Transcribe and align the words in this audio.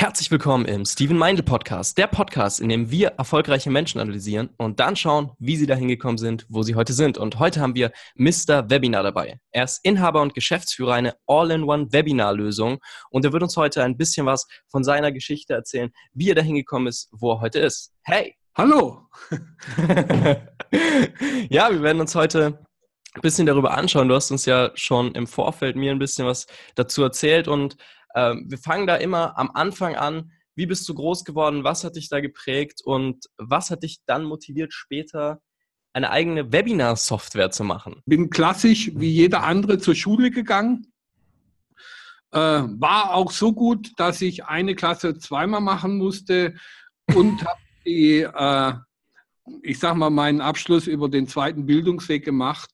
Herzlich 0.00 0.30
willkommen 0.30 0.64
im 0.64 0.86
Steven 0.86 1.18
Meindl 1.18 1.42
Podcast, 1.42 1.98
der 1.98 2.06
Podcast, 2.06 2.58
in 2.58 2.70
dem 2.70 2.90
wir 2.90 3.08
erfolgreiche 3.18 3.68
Menschen 3.68 4.00
analysieren 4.00 4.48
und 4.56 4.80
dann 4.80 4.96
schauen, 4.96 5.32
wie 5.38 5.56
sie 5.56 5.66
dahin 5.66 5.88
gekommen 5.88 6.16
sind, 6.16 6.46
wo 6.48 6.62
sie 6.62 6.74
heute 6.74 6.94
sind. 6.94 7.18
Und 7.18 7.38
heute 7.38 7.60
haben 7.60 7.74
wir 7.74 7.92
Mr. 8.14 8.70
Webinar 8.70 9.02
dabei. 9.02 9.38
Er 9.50 9.64
ist 9.64 9.84
Inhaber 9.84 10.22
und 10.22 10.32
Geschäftsführer 10.32 10.94
einer 10.94 11.16
All-in-One 11.26 11.92
Webinar-Lösung 11.92 12.78
und 13.10 13.26
er 13.26 13.34
wird 13.34 13.42
uns 13.42 13.58
heute 13.58 13.84
ein 13.84 13.98
bisschen 13.98 14.24
was 14.24 14.46
von 14.68 14.84
seiner 14.84 15.12
Geschichte 15.12 15.52
erzählen, 15.52 15.90
wie 16.14 16.30
er 16.30 16.34
dahin 16.34 16.54
gekommen 16.54 16.86
ist, 16.86 17.10
wo 17.12 17.32
er 17.32 17.42
heute 17.42 17.58
ist. 17.58 17.92
Hey! 18.02 18.36
Hallo! 18.56 19.06
ja, 21.50 21.70
wir 21.70 21.82
werden 21.82 22.00
uns 22.00 22.14
heute 22.14 22.58
ein 23.12 23.20
bisschen 23.20 23.44
darüber 23.44 23.76
anschauen. 23.76 24.08
Du 24.08 24.14
hast 24.14 24.30
uns 24.30 24.46
ja 24.46 24.70
schon 24.76 25.14
im 25.14 25.26
Vorfeld 25.26 25.76
mir 25.76 25.90
ein 25.90 25.98
bisschen 25.98 26.26
was 26.26 26.46
dazu 26.74 27.02
erzählt 27.02 27.48
und 27.48 27.76
ähm, 28.14 28.46
wir 28.48 28.58
fangen 28.58 28.86
da 28.86 28.96
immer 28.96 29.38
am 29.38 29.50
Anfang 29.52 29.96
an. 29.96 30.32
Wie 30.54 30.66
bist 30.66 30.88
du 30.88 30.94
groß 30.94 31.24
geworden? 31.24 31.64
Was 31.64 31.84
hat 31.84 31.96
dich 31.96 32.08
da 32.08 32.20
geprägt? 32.20 32.82
Und 32.84 33.26
was 33.38 33.70
hat 33.70 33.82
dich 33.82 33.98
dann 34.06 34.24
motiviert, 34.24 34.72
später 34.72 35.40
eine 35.92 36.10
eigene 36.10 36.52
Webinar-Software 36.52 37.50
zu 37.50 37.64
machen? 37.64 38.02
Bin 38.06 38.30
klassisch 38.30 38.90
wie 38.94 39.10
jeder 39.10 39.42
andere 39.42 39.78
zur 39.78 39.94
Schule 39.94 40.30
gegangen. 40.30 40.92
Äh, 42.32 42.38
war 42.38 43.14
auch 43.14 43.32
so 43.32 43.52
gut, 43.52 43.92
dass 43.96 44.20
ich 44.22 44.44
eine 44.44 44.74
Klasse 44.74 45.18
zweimal 45.18 45.60
machen 45.60 45.98
musste 45.98 46.54
und 47.14 47.44
habe 47.44 47.60
die, 47.84 48.20
äh, 48.20 48.72
ich 49.62 49.78
sag 49.78 49.96
mal, 49.96 50.10
meinen 50.10 50.40
Abschluss 50.40 50.86
über 50.86 51.08
den 51.08 51.26
zweiten 51.26 51.66
Bildungsweg 51.66 52.24
gemacht 52.24 52.70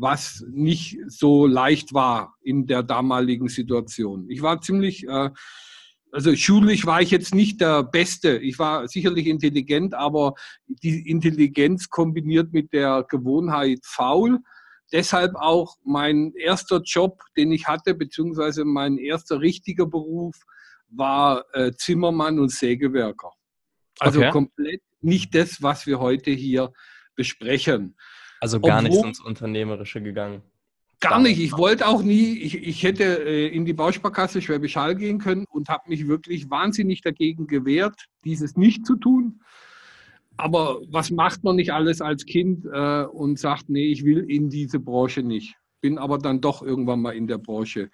was 0.00 0.44
nicht 0.50 0.98
so 1.06 1.46
leicht 1.46 1.92
war 1.92 2.34
in 2.42 2.66
der 2.66 2.82
damaligen 2.82 3.48
Situation. 3.48 4.28
Ich 4.30 4.40
war 4.40 4.60
ziemlich, 4.62 5.06
äh, 5.06 5.30
also 6.10 6.34
schulisch 6.34 6.86
war 6.86 7.02
ich 7.02 7.10
jetzt 7.10 7.34
nicht 7.34 7.60
der 7.60 7.82
Beste. 7.82 8.38
Ich 8.38 8.58
war 8.58 8.88
sicherlich 8.88 9.26
intelligent, 9.26 9.94
aber 9.94 10.34
die 10.66 11.08
Intelligenz 11.08 11.88
kombiniert 11.90 12.52
mit 12.52 12.72
der 12.72 13.04
Gewohnheit 13.08 13.80
faul. 13.84 14.38
Deshalb 14.92 15.36
auch 15.36 15.76
mein 15.84 16.32
erster 16.34 16.80
Job, 16.80 17.22
den 17.36 17.52
ich 17.52 17.68
hatte, 17.68 17.94
beziehungsweise 17.94 18.64
mein 18.64 18.96
erster 18.96 19.40
richtiger 19.40 19.86
Beruf, 19.86 20.34
war 20.88 21.44
äh, 21.52 21.72
Zimmermann 21.72 22.40
und 22.40 22.50
Sägewerker. 22.50 23.32
Also 24.00 24.20
okay. 24.20 24.30
komplett 24.30 24.82
nicht 25.00 25.34
das, 25.34 25.62
was 25.62 25.86
wir 25.86 26.00
heute 26.00 26.30
hier 26.30 26.72
besprechen. 27.14 27.96
Also 28.40 28.58
gar 28.60 28.78
Obwohl, 28.78 28.90
nichts 28.90 29.06
ins 29.06 29.20
Unternehmerische 29.20 30.02
gegangen. 30.02 30.42
Gar 31.00 31.20
nicht. 31.20 31.40
Ich 31.40 31.52
wollte 31.52 31.86
auch 31.86 32.02
nie, 32.02 32.38
ich, 32.38 32.56
ich 32.56 32.82
hätte 32.82 33.04
äh, 33.04 33.48
in 33.48 33.64
die 33.64 33.72
Bausparkasse 33.72 34.42
Schwäbisch 34.42 34.76
Hall 34.76 34.94
gehen 34.94 35.18
können 35.18 35.46
und 35.50 35.68
habe 35.68 35.88
mich 35.88 36.08
wirklich 36.08 36.50
wahnsinnig 36.50 37.00
dagegen 37.00 37.46
gewehrt, 37.46 38.06
dieses 38.24 38.56
nicht 38.56 38.84
zu 38.84 38.96
tun. 38.96 39.40
Aber 40.36 40.80
was 40.88 41.10
macht 41.10 41.42
man 41.42 41.56
nicht 41.56 41.72
alles 41.72 42.00
als 42.00 42.24
Kind 42.26 42.66
äh, 42.70 43.04
und 43.04 43.38
sagt, 43.38 43.68
nee, 43.68 43.86
ich 43.86 44.04
will 44.04 44.30
in 44.30 44.50
diese 44.50 44.78
Branche 44.78 45.22
nicht. 45.22 45.56
Bin 45.80 45.96
aber 45.96 46.18
dann 46.18 46.40
doch 46.40 46.62
irgendwann 46.62 47.00
mal 47.00 47.12
in 47.12 47.26
der 47.26 47.38
Branche. 47.38 47.90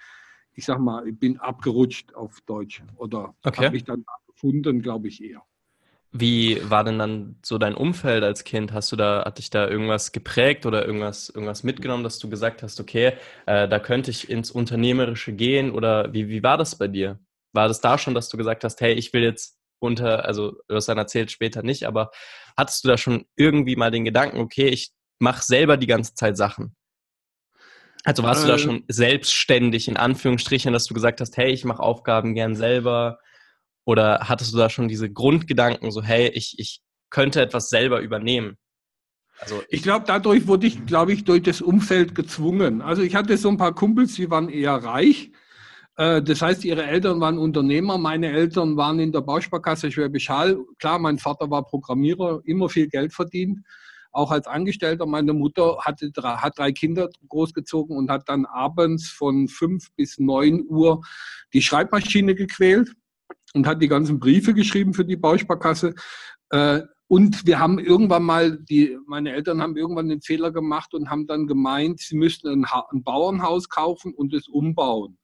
Ich 0.55 0.65
sag 0.65 0.81
mal, 0.81 1.07
ich 1.07 1.19
bin 1.19 1.39
abgerutscht 1.39 2.15
auf 2.15 2.41
Deutsch 2.47 2.83
oder 2.97 3.35
okay. 3.45 3.67
habe 3.67 3.71
mich 3.75 3.85
dann 3.85 4.05
gefunden, 4.27 4.83
glaube 4.83 5.09
ich 5.09 5.23
eher. 5.23 5.43
Wie 6.13 6.61
war 6.71 6.85
denn 6.85 6.99
dann 6.99 7.37
so 7.45 7.59
dein 7.59 7.75
Umfeld 7.75 8.25
als 8.25 8.45
Kind? 8.45 8.73
Hast 8.73 8.91
du 8.93 8.97
da, 8.97 9.25
hat 9.25 9.39
dich 9.39 9.51
da 9.51 9.69
irgendwas 9.69 10.13
geprägt 10.13 10.65
oder 10.65 10.87
irgendwas, 10.87 11.29
irgendwas 11.29 11.63
mitgenommen, 11.63 12.05
dass 12.05 12.19
du 12.19 12.31
gesagt 12.31 12.63
hast, 12.63 12.81
okay, 12.81 13.15
äh, 13.47 13.69
da 13.69 13.79
könnte 13.79 14.11
ich 14.11 14.31
ins 14.31 14.51
Unternehmerische 14.51 15.33
gehen 15.33 15.71
oder 15.71 16.13
wie, 16.13 16.29
wie 16.29 16.43
war 16.43 16.57
das 16.57 16.79
bei 16.79 16.89
dir? 16.89 17.19
War 17.53 17.69
das 17.69 17.81
da 17.81 17.99
schon, 17.99 18.15
dass 18.15 18.29
du 18.29 18.37
gesagt 18.37 18.65
hast, 18.65 18.81
hey, 18.81 18.95
ich 18.95 19.13
will 19.13 19.23
jetzt 19.23 19.59
unter, 19.79 20.25
also 20.25 20.57
du 20.69 20.77
hast 20.77 20.89
dann 20.89 20.99
erzählt 20.99 21.31
später 21.31 21.63
nicht, 21.63 21.85
aber 21.85 22.11
hattest 22.57 22.85
du 22.85 22.89
da 22.89 22.97
schon 22.97 23.27
irgendwie 23.37 23.77
mal 23.77 23.91
den 23.91 24.05
Gedanken, 24.05 24.39
okay, 24.39 24.69
ich 24.69 24.93
mache 25.19 25.43
selber 25.43 25.77
die 25.77 25.87
ganze 25.87 26.15
Zeit 26.15 26.37
Sachen? 26.37 26.75
Also 28.05 28.23
warst 28.23 28.45
äh, 28.45 28.47
du 28.47 28.53
da 28.53 28.57
äh. 28.57 28.59
schon 28.59 28.85
selbstständig 28.89 29.89
in 29.89 29.97
Anführungsstrichen, 29.97 30.73
dass 30.73 30.87
du 30.87 30.95
gesagt 30.95 31.21
hast, 31.21 31.37
hey, 31.37 31.51
ich 31.51 31.65
mache 31.65 31.83
Aufgaben 31.83 32.35
gern 32.35 32.55
selber? 32.55 33.19
Oder 33.87 34.19
hattest 34.25 34.53
du 34.53 34.59
da 34.59 34.69
schon 34.69 34.89
diese 34.89 35.11
Grundgedanken, 35.11 35.93
so, 35.93 36.03
hey, 36.03 36.29
ich, 36.35 36.59
ich 36.59 36.81
könnte 37.09 37.41
etwas 37.41 37.71
selber 37.71 38.01
übernehmen? 38.01 38.59
Also 39.39 39.63
ich 39.69 39.83
glaube, 39.83 40.05
dadurch 40.09 40.49
wurde 40.49 40.67
ich, 40.67 40.87
glaube 40.87 41.13
ich, 41.13 41.25
durch 41.25 41.43
das 41.43 41.63
Umfeld 41.63 42.15
gezwungen. 42.15 42.83
Also 42.83 43.03
ich 43.03 43.15
hatte 43.15 43.37
so 43.37 43.49
ein 43.49 43.59
paar 43.59 43.75
Kumpels, 43.75 44.15
die 44.15 44.29
waren 44.29 44.49
eher 44.49 44.73
reich. 44.73 45.31
Äh, 45.97 46.21
das 46.21 46.43
heißt, 46.43 46.65
ihre 46.65 46.85
Eltern 46.85 47.21
waren 47.21 47.39
Unternehmer, 47.39 47.97
meine 47.97 48.33
Eltern 48.33 48.77
waren 48.77 48.99
in 48.99 49.13
der 49.13 49.21
Bausparkasse 49.21 49.93
Schwäbisch 49.93 50.31
Hall. 50.31 50.59
Klar, 50.81 50.99
mein 50.99 51.19
Vater 51.19 51.49
war 51.49 51.65
Programmierer, 51.65 52.41
immer 52.45 52.69
viel 52.69 52.89
Geld 52.89 53.13
verdient, 53.13 53.61
auch 54.11 54.33
als 54.33 54.49
Angestellter. 54.49 55.07
Meine 55.07 55.33
Mutter 55.33 55.79
hatte 55.83 56.11
hat 56.17 56.59
drei 56.59 56.73
Kinder 56.73 57.09
großgezogen 57.29 57.97
und 57.97 58.11
hat 58.11 58.29
dann 58.29 58.47
abends 58.47 59.11
von 59.11 59.47
fünf 59.47 59.93
bis 59.95 60.19
neun 60.19 60.65
Uhr 60.67 61.03
die 61.53 61.63
Schreibmaschine 61.63 62.35
gequält 62.35 62.91
und 63.57 63.67
hat 63.67 63.83
die 63.83 63.89
ganzen 63.89 64.21
Briefe 64.21 64.55
geschrieben 64.55 64.95
für 64.95 65.05
die 65.05 65.17
Bausparkasse. 65.17 65.95
Äh, 66.51 66.83
und 67.09 67.47
wir 67.47 67.59
haben 67.59 67.79
irgendwann 67.79 68.25
mal, 68.25 68.59
die, 68.59 68.97
meine 69.07 69.33
Eltern 69.33 69.63
haben 69.63 69.77
irgendwann 69.77 70.09
den 70.09 70.23
Fehler 70.23 70.51
gemacht 70.51 70.93
und 70.93 71.09
haben 71.09 71.27
dann 71.27 71.47
gemeint, 71.47 72.01
sie 72.01 72.17
müssten 72.17 72.49
ein, 72.49 72.67
ein 72.91 73.03
Bauernhaus 73.03 73.69
kaufen 73.69 74.13
und 74.13 74.35
es 74.35 74.49
umbauen. 74.49 75.19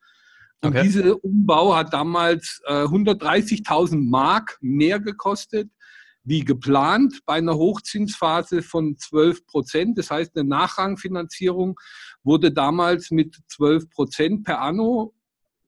Und 0.62 0.70
okay. 0.70 0.82
dieser 0.84 1.25
Umbau 1.25 1.75
hat 1.75 1.93
damals 1.93 2.60
äh, 2.66 2.84
130.000 2.84 4.09
Mark 4.09 4.59
mehr 4.60 5.00
gekostet 5.00 5.70
wie 6.25 6.44
geplant 6.44 7.19
bei 7.26 7.34
einer 7.34 7.56
Hochzinsphase 7.56 8.62
von 8.62 8.97
12 8.97 9.44
Prozent. 9.47 9.99
Das 9.99 10.10
heißt, 10.10 10.37
eine 10.37 10.49
Nachrangfinanzierung 10.49 11.78
wurde 12.22 12.53
damals 12.53 13.10
mit 13.10 13.37
12 13.49 13.91
Prozent 13.91 14.44
per 14.44 14.60
anno 14.60 15.14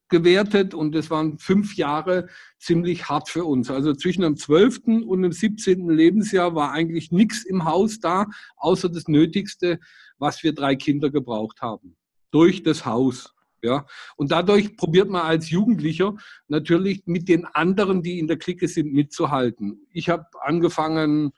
gewertet 0.08 0.74
und 0.74 0.94
das 0.94 1.10
waren 1.10 1.38
fünf 1.38 1.76
Jahre 1.76 2.28
ziemlich 2.58 3.08
hart 3.08 3.28
für 3.28 3.44
uns. 3.44 3.70
Also 3.70 3.94
zwischen 3.94 4.22
dem 4.22 4.36
12. 4.36 4.80
und 5.06 5.22
dem 5.22 5.32
17. 5.32 5.88
Lebensjahr 5.88 6.54
war 6.54 6.72
eigentlich 6.72 7.10
nichts 7.10 7.44
im 7.44 7.64
Haus 7.64 8.00
da, 8.00 8.26
außer 8.56 8.88
das 8.88 9.08
Nötigste, 9.08 9.80
was 10.18 10.42
wir 10.42 10.54
drei 10.54 10.76
Kinder 10.76 11.10
gebraucht 11.10 11.62
haben. 11.62 11.96
Durch 12.30 12.62
das 12.62 12.84
Haus. 12.84 13.34
Ja, 13.62 13.86
und 14.16 14.30
dadurch 14.30 14.76
probiert 14.76 15.08
man 15.08 15.22
als 15.22 15.48
Jugendlicher 15.48 16.14
natürlich 16.48 17.04
mit 17.06 17.30
den 17.30 17.46
anderen, 17.46 18.02
die 18.02 18.18
in 18.18 18.28
der 18.28 18.36
Clique 18.36 18.68
sind, 18.68 18.92
mitzuhalten. 18.92 19.86
Ich 19.90 20.10
habe 20.10 20.26
angefangen 20.42 21.32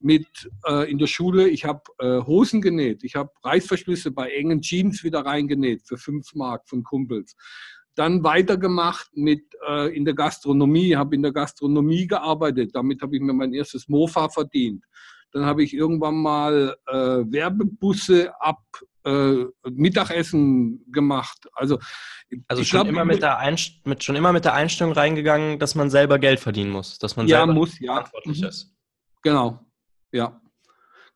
mit 0.00 0.50
äh, 0.66 0.90
in 0.90 0.96
der 0.96 1.06
Schule, 1.06 1.48
ich 1.48 1.66
habe 1.66 1.82
äh, 1.98 2.22
Hosen 2.24 2.62
genäht, 2.62 3.04
ich 3.04 3.14
habe 3.14 3.30
Reißverschlüsse 3.42 4.10
bei 4.10 4.30
engen 4.30 4.62
Jeans 4.62 5.04
wieder 5.04 5.20
reingenäht 5.26 5.82
für 5.84 5.98
fünf 5.98 6.34
Mark 6.34 6.66
von 6.66 6.82
Kumpels 6.82 7.36
dann 7.96 8.22
weitergemacht 8.22 9.08
mit 9.14 9.42
äh, 9.68 9.94
in 9.96 10.04
der 10.04 10.14
Gastronomie, 10.14 10.94
habe 10.94 11.14
in 11.14 11.22
der 11.22 11.32
Gastronomie 11.32 12.06
gearbeitet. 12.06 12.70
Damit 12.74 13.02
habe 13.02 13.16
ich 13.16 13.22
mir 13.22 13.32
mein 13.32 13.52
erstes 13.52 13.88
Mofa 13.88 14.28
verdient. 14.28 14.84
Dann 15.32 15.44
habe 15.44 15.64
ich 15.64 15.74
irgendwann 15.74 16.16
mal 16.16 16.76
äh, 16.86 16.94
Werbebusse 16.94 18.32
ab 18.40 18.62
äh, 19.04 19.44
Mittagessen 19.70 20.84
gemacht. 20.92 21.48
Also, 21.54 21.78
also 22.48 22.64
schon, 22.64 22.80
glaub, 22.80 22.88
immer 22.88 23.04
mit 23.04 23.22
der 23.22 23.38
mit, 23.84 24.04
schon 24.04 24.16
immer 24.16 24.32
mit 24.32 24.44
der 24.44 24.54
Einstellung 24.54 24.92
reingegangen, 24.92 25.58
dass 25.58 25.74
man 25.74 25.90
selber 25.90 26.18
Geld 26.18 26.40
verdienen 26.40 26.70
muss, 26.70 26.98
dass 26.98 27.16
man 27.16 27.26
ja, 27.26 27.38
selber 27.38 27.54
muss, 27.54 27.78
ja. 27.80 27.94
verantwortlich 27.94 28.40
mhm. 28.40 28.48
ist. 28.48 28.74
Genau, 29.22 29.60
ja. 30.12 30.40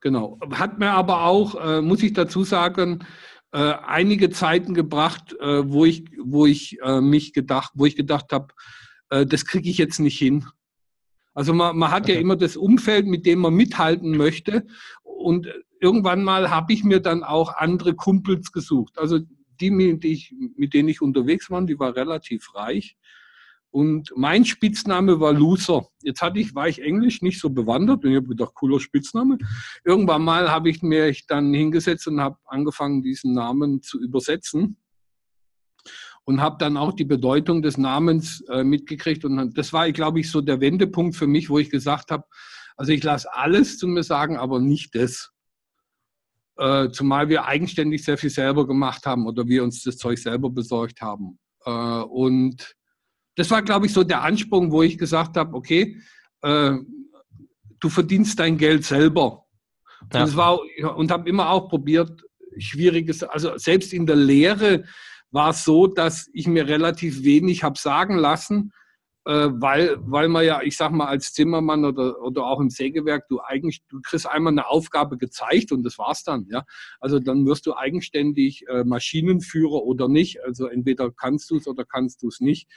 Genau. 0.01 0.39
Hat 0.53 0.79
mir 0.79 0.91
aber 0.91 1.25
auch, 1.25 1.55
äh, 1.63 1.81
muss 1.81 2.01
ich 2.01 2.13
dazu 2.13 2.43
sagen, 2.43 3.05
äh, 3.51 3.73
einige 3.85 4.29
Zeiten 4.29 4.73
gebracht, 4.73 5.35
äh, 5.39 5.69
wo 5.69 5.85
ich, 5.85 6.05
wo 6.23 6.45
ich 6.45 6.79
äh, 6.81 7.01
mich 7.01 7.33
gedacht, 7.33 7.71
wo 7.75 7.85
ich 7.85 7.95
gedacht 7.95 8.31
habe, 8.31 8.53
äh, 9.09 9.25
das 9.25 9.45
kriege 9.45 9.69
ich 9.69 9.77
jetzt 9.77 9.99
nicht 9.99 10.17
hin. 10.17 10.45
Also 11.33 11.53
man, 11.53 11.77
man 11.77 11.91
hat 11.91 12.03
okay. 12.03 12.15
ja 12.15 12.19
immer 12.19 12.35
das 12.35 12.57
Umfeld, 12.57 13.07
mit 13.07 13.25
dem 13.25 13.39
man 13.39 13.53
mithalten 13.53 14.17
möchte. 14.17 14.65
Und 15.03 15.47
irgendwann 15.79 16.23
mal 16.23 16.49
habe 16.49 16.73
ich 16.73 16.83
mir 16.83 16.99
dann 16.99 17.23
auch 17.23 17.55
andere 17.55 17.95
Kumpels 17.95 18.51
gesucht. 18.51 18.97
Also 18.97 19.19
die, 19.59 19.99
die 19.99 20.11
ich, 20.11 20.33
mit 20.55 20.73
denen 20.73 20.89
ich 20.89 21.01
unterwegs 21.01 21.49
war, 21.49 21.61
die 21.61 21.79
war 21.79 21.95
relativ 21.95 22.53
reich. 22.55 22.97
Und 23.71 24.11
mein 24.15 24.43
Spitzname 24.43 25.21
war 25.21 25.31
Loser. 25.31 25.87
Jetzt 26.03 26.21
hatte 26.21 26.39
ich, 26.39 26.53
war 26.53 26.67
ich 26.67 26.81
Englisch 26.81 27.21
nicht 27.21 27.39
so 27.39 27.49
bewandert 27.49 28.03
und 28.03 28.11
ich 28.11 28.17
habe 28.17 28.27
gedacht, 28.27 28.53
cooler 28.53 28.81
Spitzname. 28.81 29.37
Irgendwann 29.85 30.23
mal 30.23 30.51
habe 30.51 30.69
ich 30.69 30.81
mich 30.81 31.25
dann 31.25 31.53
hingesetzt 31.53 32.05
und 32.07 32.19
habe 32.19 32.37
angefangen, 32.45 33.01
diesen 33.01 33.33
Namen 33.33 33.81
zu 33.81 34.01
übersetzen 34.01 34.75
und 36.25 36.41
habe 36.41 36.57
dann 36.59 36.75
auch 36.75 36.91
die 36.93 37.05
Bedeutung 37.05 37.61
des 37.61 37.77
Namens 37.77 38.41
äh, 38.49 38.63
mitgekriegt. 38.65 39.23
Und 39.23 39.57
das 39.57 39.71
war, 39.71 39.89
glaube 39.93 40.19
ich, 40.19 40.29
so 40.29 40.41
der 40.41 40.59
Wendepunkt 40.59 41.15
für 41.15 41.27
mich, 41.27 41.49
wo 41.49 41.57
ich 41.57 41.69
gesagt 41.69 42.11
habe, 42.11 42.25
also 42.75 42.91
ich 42.91 43.03
lasse 43.03 43.33
alles 43.33 43.77
zu 43.77 43.87
mir 43.87 44.03
sagen, 44.03 44.35
aber 44.37 44.59
nicht 44.59 44.95
das. 44.95 45.31
Äh, 46.57 46.89
zumal 46.91 47.29
wir 47.29 47.45
eigenständig 47.45 48.03
sehr 48.03 48.17
viel 48.17 48.29
selber 48.29 48.67
gemacht 48.67 49.05
haben 49.05 49.25
oder 49.25 49.47
wir 49.47 49.63
uns 49.63 49.83
das 49.83 49.97
Zeug 49.97 50.19
selber 50.19 50.49
besorgt 50.49 51.01
haben. 51.01 51.39
Äh, 51.65 51.71
und 51.71 52.75
das 53.35 53.49
war, 53.51 53.61
glaube 53.61 53.85
ich, 53.85 53.93
so 53.93 54.03
der 54.03 54.23
Ansprung, 54.23 54.71
wo 54.71 54.81
ich 54.83 54.97
gesagt 54.97 55.37
habe, 55.37 55.55
okay, 55.55 56.01
äh, 56.41 56.73
du 57.79 57.89
verdienst 57.89 58.39
dein 58.39 58.57
Geld 58.57 58.85
selber. 58.85 59.45
Ja. 60.13 60.23
Und, 60.23 60.35
war, 60.35 60.59
und 60.95 61.11
habe 61.11 61.29
immer 61.29 61.49
auch 61.49 61.69
probiert, 61.69 62.23
schwieriges, 62.57 63.23
also 63.23 63.57
selbst 63.57 63.93
in 63.93 64.05
der 64.05 64.15
Lehre 64.15 64.83
war 65.31 65.51
es 65.51 65.63
so, 65.63 65.87
dass 65.87 66.29
ich 66.33 66.47
mir 66.47 66.67
relativ 66.67 67.23
wenig 67.23 67.63
habe 67.63 67.79
sagen 67.79 68.17
lassen, 68.17 68.73
äh, 69.25 69.49
weil, 69.51 69.97
weil 70.01 70.27
man 70.27 70.43
ja, 70.43 70.61
ich 70.61 70.75
sag 70.75 70.91
mal, 70.91 71.07
als 71.07 71.33
Zimmermann 71.33 71.85
oder, 71.85 72.19
oder 72.21 72.45
auch 72.45 72.59
im 72.59 72.69
Sägewerk, 72.69 73.27
du 73.29 73.39
eigentlich, 73.39 73.83
du 73.87 74.01
kriegst 74.01 74.27
einmal 74.27 74.51
eine 74.51 74.67
Aufgabe 74.67 75.17
gezeigt 75.17 75.71
und 75.71 75.83
das 75.83 75.97
war's 75.97 76.23
dann, 76.23 76.47
ja. 76.49 76.63
Also 76.99 77.19
dann 77.19 77.45
wirst 77.45 77.65
du 77.67 77.75
eigenständig 77.75 78.65
äh, 78.67 78.83
Maschinenführer 78.83 79.83
oder 79.83 80.07
nicht. 80.07 80.43
Also 80.43 80.65
entweder 80.67 81.11
kannst 81.11 81.49
du 81.51 81.57
es 81.57 81.67
oder 81.67 81.85
kannst 81.85 82.23
du 82.23 82.27
es 82.27 82.39
nicht. 82.39 82.67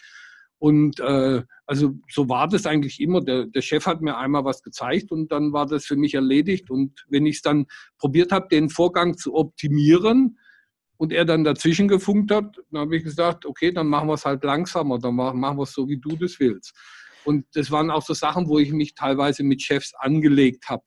Und 0.65 0.99
äh, 0.99 1.43
also 1.67 1.93
so 2.09 2.27
war 2.31 2.49
das 2.49 2.65
eigentlich 2.65 2.99
immer. 2.99 3.21
Der, 3.21 3.45
der 3.45 3.61
Chef 3.61 3.85
hat 3.85 4.01
mir 4.01 4.17
einmal 4.17 4.47
was 4.47 4.63
gezeigt 4.63 5.13
und 5.13 5.31
dann 5.31 5.53
war 5.53 5.67
das 5.67 5.85
für 5.85 5.95
mich 5.95 6.15
erledigt. 6.15 6.71
Und 6.71 7.05
wenn 7.07 7.27
ich 7.27 7.37
es 7.37 7.43
dann 7.43 7.67
probiert 7.99 8.33
habe, 8.33 8.49
den 8.49 8.71
Vorgang 8.71 9.19
zu 9.19 9.35
optimieren 9.35 10.39
und 10.97 11.13
er 11.13 11.27
dann 11.27 11.45
dazwischen 11.45 11.87
gefunkt 11.87 12.31
hat, 12.31 12.57
dann 12.71 12.81
habe 12.81 12.97
ich 12.97 13.05
gesagt, 13.05 13.45
okay, 13.45 13.73
dann 13.73 13.89
machen 13.89 14.09
wir 14.09 14.15
es 14.15 14.25
halt 14.25 14.43
langsamer, 14.43 14.99
dann 14.99 15.15
machen 15.17 15.59
wir 15.59 15.65
es 15.65 15.75
so, 15.75 15.87
wie 15.87 15.99
du 15.99 16.17
das 16.17 16.41
willst. 16.41 16.73
Und 17.27 17.45
das 17.53 17.71
waren 17.71 17.91
auch 17.91 18.03
so 18.03 18.15
Sachen, 18.15 18.49
wo 18.49 18.59
ich 18.59 18.73
mich 18.73 18.95
teilweise 18.95 19.45
mit 19.45 19.61
Chefs 19.61 19.93
angelegt 19.99 20.71
habe. 20.71 20.85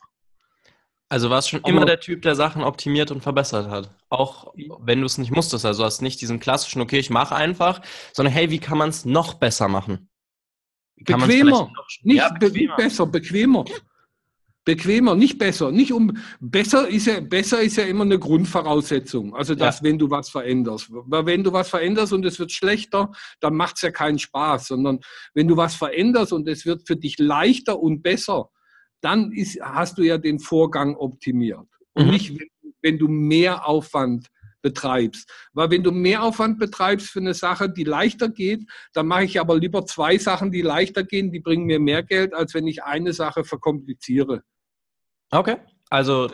Also 1.10 1.30
warst 1.30 1.50
schon 1.50 1.62
immer 1.62 1.86
der 1.86 2.02
Typ, 2.02 2.22
der 2.22 2.36
Sachen 2.36 2.64
optimiert 2.64 3.12
und 3.12 3.22
verbessert 3.22 3.70
hat. 3.70 3.90
Auch 4.10 4.54
wenn 4.80 5.00
du 5.00 5.06
es 5.06 5.18
nicht 5.18 5.32
musstest. 5.32 5.66
Also 5.66 5.86
hast 5.86 6.02
nicht 6.02 6.20
diesen 6.20 6.40
klassischen, 6.40 6.82
okay, 6.82 7.00
ich 7.00 7.10
mache 7.10 7.34
einfach, 7.34 7.82
sondern 8.12 8.34
hey, 8.34 8.52
wie 8.52 8.60
kann 8.60 8.78
man 8.78 8.90
es 8.90 9.06
noch 9.06 9.36
besser 9.36 9.70
machen? 9.70 10.10
bequemer. 10.98 11.52
Noch, 11.52 11.88
nicht 12.04 12.18
ja, 12.18 12.30
bequemer. 12.30 12.76
besser, 12.76 13.06
bequemer. 13.06 13.66
Bequemer, 14.66 15.16
nicht 15.16 15.38
besser. 15.38 15.72
Nicht 15.72 15.94
um 15.94 16.18
besser 16.42 16.90
ist 16.90 17.08
ja 17.08 17.22
besser 17.22 17.62
ist 17.62 17.78
ja 17.78 17.86
immer 17.86 18.04
eine 18.04 18.20
Grundvoraussetzung. 18.20 19.34
Also 19.34 19.56
dass 19.56 19.80
ja. 19.80 19.84
wenn 19.86 19.98
du 19.98 20.10
was 20.10 20.30
veränderst, 20.30 20.90
weil 20.90 21.26
wenn 21.26 21.44
du 21.44 21.54
was 21.54 21.70
veränderst 21.70 22.12
und 22.12 22.26
es 22.26 22.38
wird 22.38 22.52
schlechter, 22.52 23.12
dann 23.40 23.56
macht 23.56 23.78
es 23.78 23.84
ja 23.84 23.92
keinen 23.92 24.20
Spaß, 24.20 24.68
sondern 24.68 25.00
wenn 25.34 25.48
du 25.48 25.56
was 25.56 25.76
veränderst 25.76 26.34
und 26.34 26.50
es 26.50 26.66
wird 26.66 26.86
für 26.86 26.98
dich 26.98 27.18
leichter 27.18 27.80
und 27.80 28.02
besser, 28.02 28.50
dann 29.02 29.32
ist, 29.32 29.60
hast 29.62 29.98
du 29.98 30.04
ja 30.04 30.18
den 30.18 30.40
Vorgang 30.40 30.96
optimiert. 30.96 31.68
Und 31.94 32.06
mhm. 32.06 32.12
nicht, 32.12 32.40
wenn, 32.82 32.98
du 32.98 33.08
mehr 33.08 33.68
Aufwand 33.68 34.28
betreibst. 34.62 35.30
Weil 35.54 35.72
wenn 35.72 35.84
du 35.84 35.92
mehr 35.92 36.24
Aufwand 36.24 36.60
betreibst 36.60 37.10
für 37.10 37.20
eine 37.20 37.34
Sache, 37.34 37.70
die 37.70 37.84
leichter 37.84 38.30
geht, 38.30 38.62
dann 38.94 39.08
mache 39.08 39.24
ich 39.24 39.40
aber 39.40 39.58
lieber 39.58 39.86
zwei 39.86 40.18
Sachen, 40.18 40.52
die 40.52 40.62
leichter 40.62 41.04
gehen, 41.04 41.32
die 41.32 41.40
bringen 41.40 41.66
mir 41.66 41.80
mehr 41.80 42.04
Geld, 42.04 42.34
als 42.34 42.54
wenn 42.54 42.68
ich 42.68 42.84
eine 42.84 43.14
Sache 43.14 43.44
verkompliziere. 43.44 44.44
Okay, 45.32 45.58
also 45.90 46.30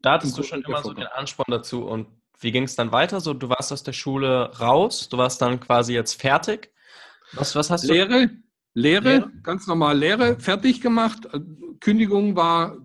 da 0.00 0.12
hattest 0.12 0.36
du 0.38 0.42
schon 0.42 0.62
immer 0.62 0.82
so 0.82 0.92
den 0.92 1.06
Ansporn 1.06 1.50
dazu. 1.50 1.84
Und 1.84 2.08
wie 2.38 2.52
ging 2.52 2.64
es 2.64 2.76
dann 2.76 2.92
weiter? 2.92 3.20
So, 3.20 3.34
du 3.34 3.48
warst 3.48 3.72
aus 3.72 3.82
der 3.82 3.92
Schule 3.92 4.50
raus, 4.58 5.08
du 5.08 5.18
warst 5.18 5.40
dann 5.42 5.60
quasi 5.60 5.94
jetzt 5.94 6.20
fertig. 6.20 6.72
Was, 7.32 7.56
was 7.56 7.70
hast 7.70 7.88
du? 7.88 7.92
Lehre, 7.92 8.30
Lehre, 8.76 9.08
Lehre, 9.08 9.32
ganz 9.42 9.66
normal 9.66 9.98
Lehre, 9.98 10.38
fertig 10.38 10.82
gemacht. 10.82 11.26
Kündigung 11.80 12.36
war, 12.36 12.76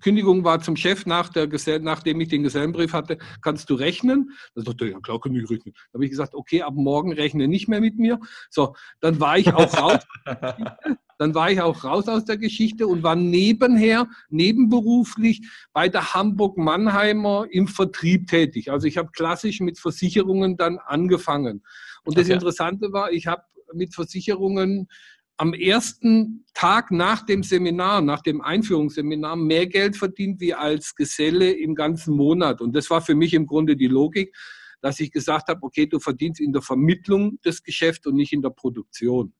Kündigung 0.00 0.44
war 0.44 0.60
zum 0.60 0.76
Chef 0.76 1.06
nach 1.06 1.30
der 1.30 1.48
nachdem 1.80 2.20
ich 2.20 2.28
den 2.28 2.42
Gesellenbrief 2.42 2.92
hatte, 2.92 3.16
kannst 3.40 3.70
du 3.70 3.74
rechnen? 3.74 4.32
Das 4.54 4.64
dachte 4.64 4.90
ja 4.90 5.00
klar, 5.00 5.18
kann 5.18 5.34
ich 5.34 5.48
rechnen. 5.48 5.72
Da 5.74 5.94
habe 5.94 6.04
ich 6.04 6.10
gesagt, 6.10 6.34
okay, 6.34 6.60
ab 6.60 6.74
morgen 6.76 7.14
rechne 7.14 7.48
nicht 7.48 7.66
mehr 7.66 7.80
mit 7.80 7.98
mir. 7.98 8.20
So, 8.50 8.74
dann 9.00 9.20
war 9.20 9.38
ich 9.38 9.54
auch 9.54 9.74
raus. 9.74 10.00
dann 11.18 11.34
war 11.34 11.50
ich 11.50 11.62
auch 11.62 11.82
raus 11.82 12.08
aus 12.08 12.26
der 12.26 12.36
Geschichte 12.36 12.86
und 12.86 13.02
war 13.02 13.16
nebenher, 13.16 14.06
nebenberuflich 14.28 15.48
bei 15.72 15.88
der 15.88 16.12
Hamburg-Mannheimer 16.12 17.46
im 17.50 17.68
Vertrieb 17.68 18.26
tätig. 18.26 18.70
Also 18.70 18.86
ich 18.86 18.98
habe 18.98 19.12
klassisch 19.12 19.60
mit 19.60 19.78
Versicherungen 19.78 20.58
dann 20.58 20.76
angefangen. 20.76 21.64
Und 22.04 22.18
das 22.18 22.26
okay. 22.26 22.34
Interessante 22.34 22.92
war, 22.92 23.12
ich 23.12 23.26
habe 23.26 23.42
mit 23.74 23.94
Versicherungen 23.94 24.88
am 25.38 25.54
ersten 25.54 26.44
Tag 26.52 26.90
nach 26.90 27.24
dem 27.24 27.42
Seminar, 27.42 28.02
nach 28.02 28.22
dem 28.22 28.40
Einführungsseminar, 28.40 29.36
mehr 29.36 29.66
Geld 29.66 29.96
verdient 29.96 30.40
wie 30.40 30.52
als 30.52 30.94
Geselle 30.94 31.52
im 31.52 31.74
ganzen 31.74 32.14
Monat. 32.14 32.60
Und 32.60 32.74
das 32.74 32.90
war 32.90 33.00
für 33.00 33.14
mich 33.14 33.34
im 33.34 33.46
Grunde 33.46 33.76
die 33.76 33.86
Logik, 33.86 34.36
dass 34.80 34.98
ich 35.00 35.12
gesagt 35.12 35.48
habe, 35.48 35.62
okay, 35.62 35.86
du 35.86 36.00
verdienst 36.00 36.40
in 36.40 36.52
der 36.52 36.62
Vermittlung 36.62 37.40
des 37.42 37.62
Geschäfts 37.62 38.06
und 38.06 38.16
nicht 38.16 38.32
in 38.32 38.42
der 38.42 38.50
Produktion. 38.50 39.32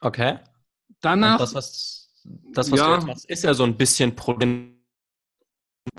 Okay. 0.00 0.38
Danach. 1.00 1.34
Und 1.34 1.40
das, 1.40 1.54
was, 1.54 2.22
das, 2.52 2.70
was 2.70 2.78
ja, 2.78 2.86
du 2.86 2.94
jetzt 2.94 3.06
machst, 3.06 3.30
ist 3.30 3.42
ja 3.44 3.54
so 3.54 3.64
ein 3.64 3.76
bisschen 3.76 4.14
Problem. 4.14 4.78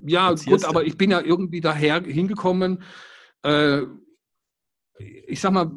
Ja, 0.05 0.33
gut, 0.33 0.63
aber 0.63 0.85
ich 0.85 0.97
bin 0.97 1.11
ja 1.11 1.19
irgendwie 1.19 1.59
daher 1.59 2.01
hingekommen. 2.01 2.81
Äh, 3.43 3.81
ich 5.27 5.41
sag 5.41 5.51
mal, 5.51 5.69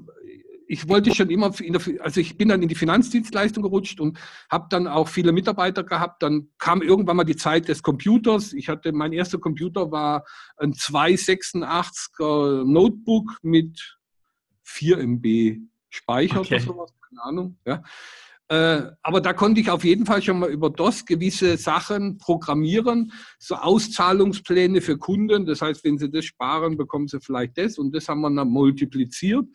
ich 0.67 0.89
wollte 0.89 1.15
schon 1.15 1.31
immer, 1.31 1.51
der, 1.51 1.81
also 2.01 2.21
ich 2.21 2.37
bin 2.37 2.49
dann 2.49 2.63
in 2.63 2.69
die 2.69 2.75
Finanzdienstleistung 2.75 3.63
gerutscht 3.63 4.01
und 4.01 4.19
habe 4.51 4.67
dann 4.71 4.87
auch 4.87 5.09
viele 5.09 5.33
Mitarbeiter 5.33 5.85
gehabt. 5.85 6.23
Dann 6.23 6.49
kam 6.59 6.83
irgendwann 6.83 7.17
mal 7.17 7.25
die 7.25 7.37
Zeit 7.37 7.69
des 7.69 7.83
Computers. 7.83 8.53
Ich 8.53 8.69
hatte, 8.69 8.93
mein 8.93 9.13
erster 9.13 9.39
Computer 9.39 9.91
war 9.91 10.25
ein 10.57 10.73
286er 10.73 12.65
Notebook 12.65 13.39
mit 13.43 13.97
4 14.65 14.99
MB 14.99 15.59
Speicher 15.89 16.41
okay. 16.41 16.57
oder 16.57 16.65
sowas, 16.65 16.93
keine 17.09 17.23
Ahnung. 17.23 17.59
Ja. 17.65 17.83
Äh, 18.49 18.93
aber 19.03 19.21
da 19.21 19.33
konnte 19.33 19.61
ich 19.61 19.71
auf 19.71 19.85
jeden 19.85 20.07
Fall 20.07 20.23
schon 20.23 20.39
mal 20.39 20.51
über 20.51 20.71
DOS 20.71 21.05
gewisse 21.05 21.57
Sachen 21.57 22.19
programmieren, 22.19 23.13
so 23.39 23.57
Auszahlungspläne 23.57 24.81
für 24.81 24.99
Kunden. 24.99 25.47
Das 25.47 25.63
heißt, 25.63 25.83
wenn 25.85 25.99
sie 25.99 26.11
das 26.11 26.27
sparen, 26.27 26.77
bekommen 26.77 27.09
sie 27.09 27.21
vielleicht 27.21 27.59
das 27.59 27.77
und 27.79 27.93
das 27.95 28.09
haben 28.09 28.21
wir 28.21 28.31
dann 28.33 28.49
multipliziert. 28.49 29.47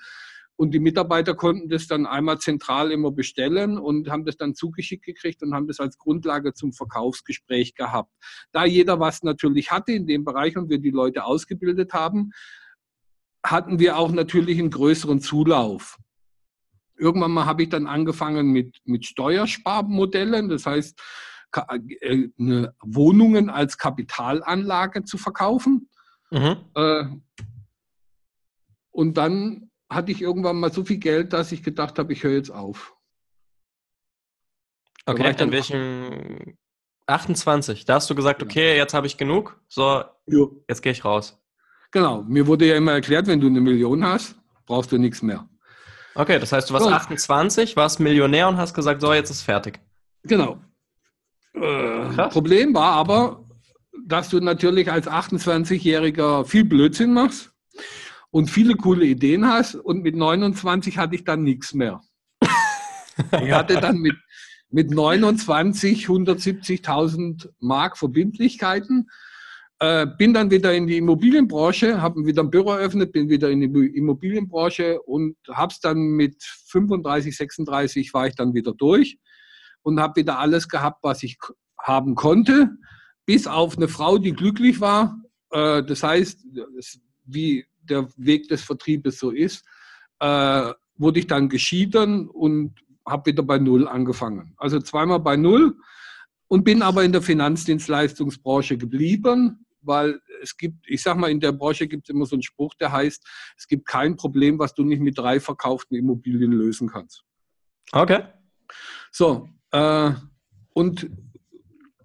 Und 0.62 0.76
die 0.76 0.80
Mitarbeiter 0.80 1.34
konnten 1.34 1.70
das 1.70 1.88
dann 1.88 2.06
einmal 2.06 2.38
zentral 2.38 2.92
immer 2.92 3.10
bestellen 3.10 3.80
und 3.80 4.12
haben 4.12 4.26
das 4.26 4.38
dann 4.38 4.54
zugeschickt 4.54 5.04
gekriegt 5.04 5.42
und 5.42 5.56
haben 5.56 5.66
das 5.68 5.80
als 5.80 5.98
Grundlage 5.98 6.54
zum 6.54 6.72
Verkaufsgespräch 6.72 7.74
gehabt. 7.74 8.14
Da 8.52 8.64
jeder 8.64 9.00
was 9.00 9.24
natürlich 9.24 9.72
hatte 9.72 9.92
in 9.92 10.06
dem 10.06 10.24
Bereich 10.24 10.56
und 10.58 10.70
wir 10.70 10.78
die 10.78 10.92
Leute 10.92 11.26
ausgebildet 11.26 11.94
haben, 11.94 12.30
hatten 13.44 13.80
wir 13.80 13.98
auch 13.98 14.12
natürlich 14.12 14.60
einen 14.60 14.70
größeren 14.70 15.20
Zulauf. 15.20 15.98
Irgendwann 16.96 17.32
mal 17.32 17.48
habe 17.48 17.64
ich 17.64 17.70
dann 17.70 17.88
angefangen 17.88 18.52
mit, 18.52 18.78
mit 18.86 19.08
Steuersparmodellen, 19.08 20.48
das 20.48 20.68
heißt, 20.68 21.02
äh, 22.02 22.28
Wohnungen 22.84 23.50
als 23.50 23.80
Kapitalanlage 23.80 25.06
zu 25.06 25.18
verkaufen. 25.18 25.90
Mhm. 26.30 26.58
Äh, 26.76 27.06
und 28.92 29.18
dann 29.18 29.71
hatte 29.92 30.12
ich 30.12 30.22
irgendwann 30.22 30.60
mal 30.60 30.72
so 30.72 30.86
viel 30.86 30.98
Geld, 30.98 31.34
dass 31.34 31.52
ich 31.52 31.64
gedacht 31.64 32.00
habe, 32.00 32.14
ich 32.14 32.24
höre 32.24 32.34
jetzt 32.34 32.50
auf. 32.50 32.96
Okay, 35.06 35.36
in 35.38 35.52
welchem 35.52 36.58
28, 37.08 37.86
da 37.86 37.96
hast 37.96 38.10
du 38.10 38.16
gesagt, 38.16 38.42
okay, 38.42 38.78
jetzt 38.78 38.94
habe 38.94 39.08
ich 39.08 39.18
genug, 39.18 39.60
so, 39.68 40.04
jo. 40.28 40.64
jetzt 40.70 40.82
gehe 40.82 40.94
ich 40.94 41.04
raus. 41.04 41.38
Genau, 41.92 42.24
mir 42.24 42.48
wurde 42.48 42.66
ja 42.66 42.76
immer 42.76 42.94
erklärt, 42.94 43.28
wenn 43.28 43.42
du 43.42 43.48
eine 43.48 43.60
Million 43.60 44.06
hast, 44.06 44.36
brauchst 44.66 44.92
du 44.94 44.98
nichts 44.98 45.22
mehr. 45.22 45.50
Okay, 46.16 46.40
das 46.40 46.54
heißt, 46.54 46.70
du 46.70 46.74
warst 46.74 46.86
so. 46.86 46.92
28, 46.92 47.76
warst 47.76 48.00
Millionär 48.00 48.48
und 48.48 48.58
hast 48.58 48.74
gesagt, 48.74 49.02
so, 49.02 49.14
jetzt 49.14 49.30
ist 49.30 49.42
fertig. 49.42 49.80
Genau. 50.24 50.62
Äh, 51.54 52.30
Problem 52.30 52.74
war 52.74 52.94
aber, 52.94 53.44
dass 54.06 54.30
du 54.30 54.40
natürlich 54.40 54.90
als 54.90 55.08
28-Jähriger 55.08 56.46
viel 56.46 56.64
Blödsinn 56.64 57.14
machst 57.14 57.52
und 58.32 58.50
viele 58.50 58.76
coole 58.76 59.06
Ideen 59.06 59.46
hast. 59.46 59.76
Und 59.76 60.02
mit 60.02 60.16
29 60.16 60.98
hatte 60.98 61.16
ich 61.16 61.24
dann 61.24 61.44
nichts 61.44 61.74
mehr. 61.74 62.02
ich 63.44 63.52
hatte 63.52 63.80
dann 63.80 64.00
mit, 64.00 64.16
mit 64.70 64.90
29 64.90 66.06
170.000 66.08 67.50
Mark 67.60 67.98
Verbindlichkeiten. 67.98 69.10
Äh, 69.80 70.08
bin 70.18 70.34
dann 70.34 70.52
wieder 70.52 70.74
in 70.74 70.88
die 70.88 70.98
Immobilienbranche, 70.98 72.02
habe 72.02 72.26
wieder 72.26 72.44
ein 72.44 72.52
Büro 72.52 72.72
eröffnet, 72.72 73.12
bin 73.12 73.30
wieder 73.30 73.50
in 73.50 73.62
die 73.62 73.98
Immobilienbranche 73.98 75.02
und 75.02 75.36
habe 75.50 75.74
es 75.74 75.80
dann 75.80 75.98
mit 75.98 76.44
35, 76.68 77.36
36 77.36 78.14
war 78.14 78.28
ich 78.28 78.36
dann 78.36 78.54
wieder 78.54 78.74
durch 78.74 79.18
und 79.82 80.00
habe 80.00 80.22
wieder 80.22 80.38
alles 80.38 80.70
gehabt, 80.70 81.00
was 81.02 81.24
ich 81.24 81.40
haben 81.80 82.14
konnte, 82.14 82.70
bis 83.26 83.48
auf 83.48 83.76
eine 83.76 83.88
Frau, 83.88 84.20
die 84.20 84.34
glücklich 84.34 84.80
war. 84.82 85.18
Äh, 85.50 85.84
das 85.84 86.04
heißt, 86.04 86.46
wie 87.26 87.66
der 87.92 88.08
Weg 88.18 88.48
des 88.48 88.64
Vertriebes 88.64 89.20
so 89.20 89.30
ist, 89.30 89.64
äh, 90.20 90.74
wurde 90.98 91.20
ich 91.20 91.28
dann 91.28 91.50
geschieden 91.50 92.30
und 92.30 92.74
habe 93.06 93.32
wieder 93.32 93.44
bei 93.44 93.58
Null 93.58 93.88
angefangen. 93.88 94.54
Also 94.58 94.80
zweimal 94.80 95.20
bei 95.20 95.36
Null 95.36 95.78
und 96.48 96.64
bin 96.64 96.82
aber 96.82 97.04
in 97.04 97.12
der 97.12 97.22
Finanzdienstleistungsbranche 97.22 98.78
geblieben, 98.78 99.66
weil 99.82 100.22
es 100.42 100.56
gibt, 100.58 100.88
ich 100.88 101.02
sag 101.02 101.18
mal, 101.18 101.32
in 101.32 101.40
der 101.40 101.52
Branche 101.52 101.88
gibt 101.88 102.08
es 102.08 102.14
immer 102.14 102.26
so 102.26 102.36
einen 102.36 102.44
Spruch, 102.44 102.74
der 102.76 102.92
heißt, 102.92 103.26
es 103.58 103.68
gibt 103.68 103.88
kein 103.88 104.16
Problem, 104.16 104.60
was 104.60 104.74
du 104.74 104.84
nicht 104.84 105.02
mit 105.02 105.18
drei 105.18 105.40
verkauften 105.40 105.98
Immobilien 105.98 106.52
lösen 106.52 106.90
kannst. 106.90 107.24
Okay. 107.92 108.24
So, 109.12 109.50
äh, 109.72 110.12
und 110.74 111.10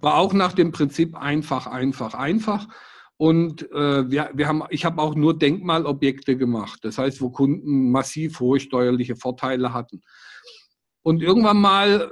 war 0.00 0.14
auch 0.16 0.32
nach 0.32 0.52
dem 0.52 0.72
Prinzip 0.72 1.16
einfach, 1.16 1.66
einfach, 1.66 2.14
einfach. 2.14 2.68
Und 3.18 3.70
äh, 3.72 4.10
wir, 4.10 4.30
wir 4.34 4.46
haben, 4.46 4.62
ich 4.70 4.84
habe 4.84 5.00
auch 5.00 5.14
nur 5.14 5.38
Denkmalobjekte 5.38 6.36
gemacht, 6.36 6.80
das 6.82 6.98
heißt, 6.98 7.20
wo 7.22 7.30
Kunden 7.30 7.90
massiv 7.90 8.40
hohe 8.40 8.60
steuerliche 8.60 9.16
Vorteile 9.16 9.72
hatten. 9.72 10.02
Und 11.02 11.22
irgendwann 11.22 11.60
mal 11.60 12.10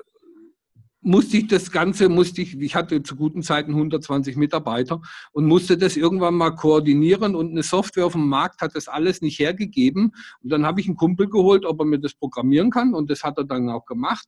musste 1.05 1.37
ich 1.37 1.47
das 1.49 1.71
Ganze, 1.71 2.09
musste 2.09 2.41
ich, 2.41 2.59
ich 2.59 2.75
hatte 2.75 3.03
zu 3.03 3.15
guten 3.15 3.43
Zeiten 3.43 3.73
120 3.73 4.37
Mitarbeiter 4.37 5.03
und 5.33 5.45
musste 5.45 5.77
das 5.77 5.97
irgendwann 5.97 6.35
mal 6.35 6.55
koordinieren 6.55 7.35
und 7.35 7.51
eine 7.51 7.63
Software 7.63 8.07
auf 8.07 8.13
dem 8.13 8.27
Markt 8.27 8.63
hat 8.63 8.75
das 8.75 8.89
alles 8.89 9.21
nicht 9.21 9.39
hergegeben. 9.39 10.13
Und 10.43 10.51
dann 10.51 10.65
habe 10.65 10.81
ich 10.81 10.87
einen 10.87 10.97
Kumpel 10.97 11.29
geholt, 11.29 11.67
ob 11.67 11.81
er 11.81 11.85
mir 11.85 11.99
das 11.99 12.15
programmieren 12.15 12.71
kann 12.71 12.95
und 12.95 13.11
das 13.11 13.23
hat 13.23 13.37
er 13.37 13.45
dann 13.45 13.69
auch 13.69 13.85
gemacht. 13.85 14.27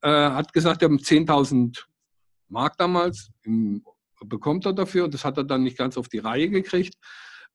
Äh, 0.00 0.10
hat 0.10 0.52
gesagt, 0.52 0.80
wir 0.80 0.88
haben 0.88 0.98
10.000 0.98 1.84
Mark 2.48 2.76
damals, 2.76 3.30
im, 3.44 3.84
bekommt 4.24 4.66
er 4.66 4.72
dafür. 4.72 5.08
Das 5.08 5.24
hat 5.24 5.38
er 5.38 5.44
dann 5.44 5.62
nicht 5.62 5.78
ganz 5.78 5.96
auf 5.96 6.08
die 6.08 6.18
Reihe 6.18 6.48
gekriegt. 6.50 6.96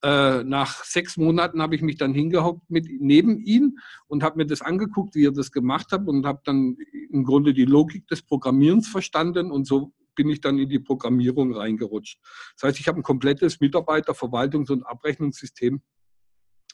Äh, 0.03 0.43
nach 0.43 0.83
sechs 0.83 1.17
Monaten 1.17 1.62
habe 1.62 1.75
ich 1.75 1.81
mich 1.81 1.97
dann 1.97 2.13
hingehockt 2.13 2.69
mit 2.69 2.88
neben 3.00 3.39
ihm 3.39 3.79
und 4.07 4.21
habe 4.21 4.38
mir 4.38 4.45
das 4.45 4.62
angeguckt, 4.62 5.15
wie 5.15 5.25
er 5.25 5.31
das 5.31 5.51
gemacht 5.51 5.91
hat 5.91 6.07
und 6.07 6.25
habe 6.25 6.41
dann 6.43 6.77
im 7.12 7.24
Grunde 7.24 7.53
die 7.53 7.65
Logik 7.65 8.07
des 8.07 8.21
Programmierens 8.21 8.88
verstanden 8.88 9.51
und 9.51 9.65
so 9.65 9.91
bin 10.13 10.29
ich 10.29 10.41
dann 10.41 10.59
in 10.59 10.69
die 10.69 10.79
Programmierung 10.79 11.55
reingerutscht. 11.55 12.19
Das 12.55 12.69
heißt, 12.69 12.79
ich 12.79 12.88
habe 12.88 13.00
ein 13.00 13.03
komplettes 13.03 13.59
Mitarbeiterverwaltungs- 13.59 14.71
und 14.71 14.83
Abrechnungssystem 14.83 15.81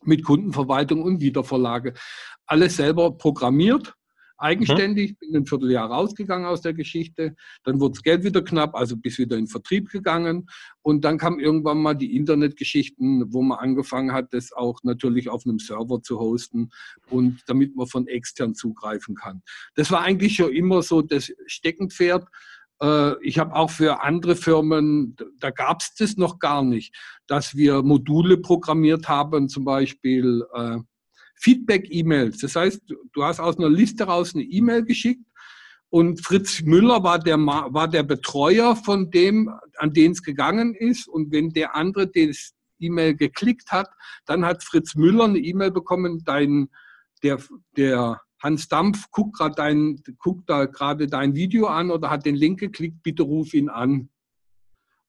mit 0.04 0.24
Kundenverwaltung 0.24 1.02
und 1.02 1.22
Wiedervorlage 1.22 1.94
alles 2.46 2.76
selber 2.76 3.18
programmiert 3.18 3.96
eigenständig, 4.44 5.12
mhm. 5.12 5.16
bin 5.20 5.36
ein 5.38 5.46
Vierteljahr 5.46 5.90
rausgegangen 5.90 6.46
aus 6.46 6.62
der 6.62 6.74
Geschichte, 6.74 7.36
dann 7.64 7.80
wurde 7.80 7.94
das 7.94 8.04
Geld 8.04 8.24
wieder 8.24 8.44
knapp, 8.44 8.76
also 8.76 8.98
bis 8.98 9.18
wieder 9.18 9.38
in 9.38 9.48
Vertrieb 9.48 9.90
gegangen 9.90 10.48
und 10.82 11.06
dann 11.06 11.18
kam 11.18 11.40
irgendwann 11.40 11.80
mal 11.80 11.94
die 11.94 12.16
Internetgeschichten, 12.16 13.34
wo 13.34 13.42
man 13.42 13.60
angefangen 13.60 14.12
hat, 14.12 14.34
das 14.34 14.52
auch 14.52 14.80
natürlich 14.84 15.30
auf 15.30 15.46
einem 15.46 15.60
Server 15.60 16.02
zu 16.02 16.20
hosten 16.20 16.70
und 17.10 17.42
damit 17.48 17.76
man 17.76 17.88
von 17.88 18.08
extern 18.08 18.54
zugreifen 18.54 19.16
kann. 19.16 19.42
Das 19.76 19.90
war 19.92 20.02
eigentlich 20.02 20.36
schon 20.36 20.52
immer 20.52 20.84
so 20.84 21.02
das 21.02 21.32
Steckenpferd. 21.48 22.28
Äh, 22.82 23.24
ich 23.24 23.40
habe 23.40 23.56
auch 23.56 23.70
für 23.70 24.04
andere 24.04 24.36
Firmen, 24.36 25.16
da 25.40 25.52
gab 25.52 25.82
es 25.82 25.96
das 25.96 26.18
noch 26.18 26.40
gar 26.40 26.64
nicht, 26.64 26.96
dass 27.28 27.56
wir 27.56 27.82
Module 27.82 28.38
programmiert 28.38 29.08
haben, 29.08 29.48
zum 29.48 29.64
Beispiel 29.64 30.44
äh, 30.54 30.80
Feedback-E-Mails. 31.44 32.40
Das 32.40 32.56
heißt, 32.56 32.82
du 33.12 33.24
hast 33.24 33.40
aus 33.40 33.58
einer 33.58 33.70
Liste 33.70 34.06
raus 34.06 34.34
eine 34.34 34.44
E-Mail 34.44 34.84
geschickt 34.86 35.26
und 35.94 36.26
Fritz 36.26 36.62
Müller 36.64 37.04
war 37.04 37.20
der, 37.20 37.38
war 37.38 37.88
der 37.88 38.02
Betreuer 38.02 38.76
von 38.76 39.12
dem, 39.12 39.54
an 39.78 39.94
den 39.94 40.14
es 40.14 40.24
gegangen 40.24 40.74
ist. 40.74 41.08
Und 41.08 41.32
wenn 41.32 41.52
der 41.52 41.76
andere 41.76 42.08
das 42.08 42.54
E-Mail 42.80 43.16
geklickt 43.16 43.72
hat, 43.72 43.90
dann 44.26 44.44
hat 44.44 44.64
Fritz 44.64 44.96
Müller 44.96 45.26
eine 45.26 45.38
E-Mail 45.38 45.70
bekommen, 45.70 46.24
dein, 46.26 46.70
der, 47.22 47.38
der 47.78 48.20
Hans 48.42 48.68
Dampf 48.70 49.12
guckt, 49.12 49.38
grad 49.38 49.60
dein, 49.60 50.02
guckt 50.18 50.50
da 50.50 50.66
gerade 50.66 51.06
dein 51.06 51.36
Video 51.36 51.68
an 51.68 51.92
oder 51.92 52.10
hat 52.10 52.26
den 52.26 52.36
Link 52.36 52.60
geklickt, 52.60 53.04
bitte 53.04 53.22
ruf 53.22 53.54
ihn 53.54 53.70
an. 53.70 54.10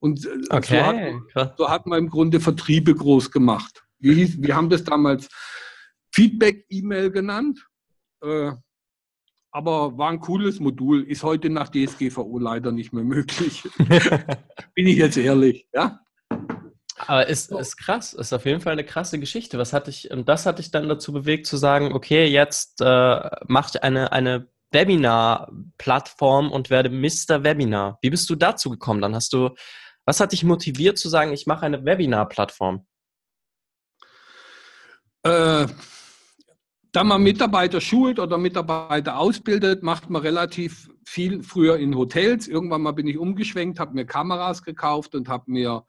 Und 0.00 0.26
äh, 0.26 0.30
okay, 0.50 1.18
so, 1.32 1.40
hat, 1.40 1.56
so, 1.56 1.70
hat, 1.70 1.86
man 1.86 2.00
im 2.00 2.10
Grunde 2.10 2.40
Vertriebe 2.40 2.94
groß 2.94 3.30
gemacht. 3.30 3.84
Wir, 4.00 4.16
wir 4.16 4.54
haben 4.54 4.68
das 4.68 4.84
damals 4.84 5.30
Feedback-E-Mail 6.14 7.10
genannt. 7.10 7.66
Äh, 8.22 8.52
aber 9.50 9.96
war 9.98 10.10
ein 10.10 10.20
cooles 10.20 10.58
Modul, 10.58 11.04
ist 11.04 11.22
heute 11.22 11.48
nach 11.48 11.68
DSGVO 11.68 12.38
leider 12.38 12.72
nicht 12.72 12.92
mehr 12.92 13.04
möglich. 13.04 13.62
Bin 14.74 14.86
ich 14.86 14.96
jetzt 14.96 15.16
ehrlich, 15.16 15.68
ja? 15.72 16.00
Aber 16.98 17.26
ist, 17.28 17.52
ist 17.52 17.76
krass, 17.76 18.14
ist 18.14 18.32
auf 18.32 18.46
jeden 18.46 18.60
Fall 18.60 18.72
eine 18.72 18.84
krasse 18.84 19.18
Geschichte. 19.18 19.58
Was 19.58 19.72
hat 19.72 19.88
dich, 19.88 20.10
und 20.10 20.28
das 20.28 20.46
hat 20.46 20.58
dich 20.58 20.70
dann 20.70 20.88
dazu 20.88 21.12
bewegt 21.12 21.46
zu 21.46 21.56
sagen, 21.56 21.92
okay, 21.92 22.26
jetzt 22.26 22.80
äh, 22.80 23.30
mach 23.46 23.68
ich 23.70 23.82
eine, 23.82 24.12
eine 24.12 24.48
Webinar-Plattform 24.72 26.50
und 26.50 26.70
werde 26.70 26.90
Mr. 26.90 27.44
Webinar. 27.44 27.98
Wie 28.02 28.10
bist 28.10 28.28
du 28.30 28.34
dazu 28.34 28.70
gekommen? 28.70 29.00
Dann 29.00 29.14
hast 29.14 29.32
du, 29.32 29.50
was 30.04 30.20
hat 30.20 30.32
dich 30.32 30.44
motiviert 30.44 30.98
zu 30.98 31.08
sagen, 31.08 31.32
ich 31.32 31.46
mache 31.46 31.66
eine 31.66 31.84
Webinar-Plattform? 31.84 32.86
Äh, 35.22 35.66
da 36.94 37.02
man 37.02 37.24
Mitarbeiter 37.24 37.80
schult 37.80 38.20
oder 38.20 38.38
Mitarbeiter 38.38 39.18
ausbildet, 39.18 39.82
macht 39.82 40.10
man 40.10 40.22
relativ 40.22 40.88
viel 41.04 41.42
früher 41.42 41.76
in 41.76 41.96
Hotels. 41.96 42.46
Irgendwann 42.46 42.82
mal 42.82 42.92
bin 42.92 43.08
ich 43.08 43.18
umgeschwenkt, 43.18 43.80
habe 43.80 43.94
mir 43.94 44.06
Kameras 44.06 44.62
gekauft 44.62 45.16
und 45.16 45.28
habe 45.28 45.50
mir 45.50 45.84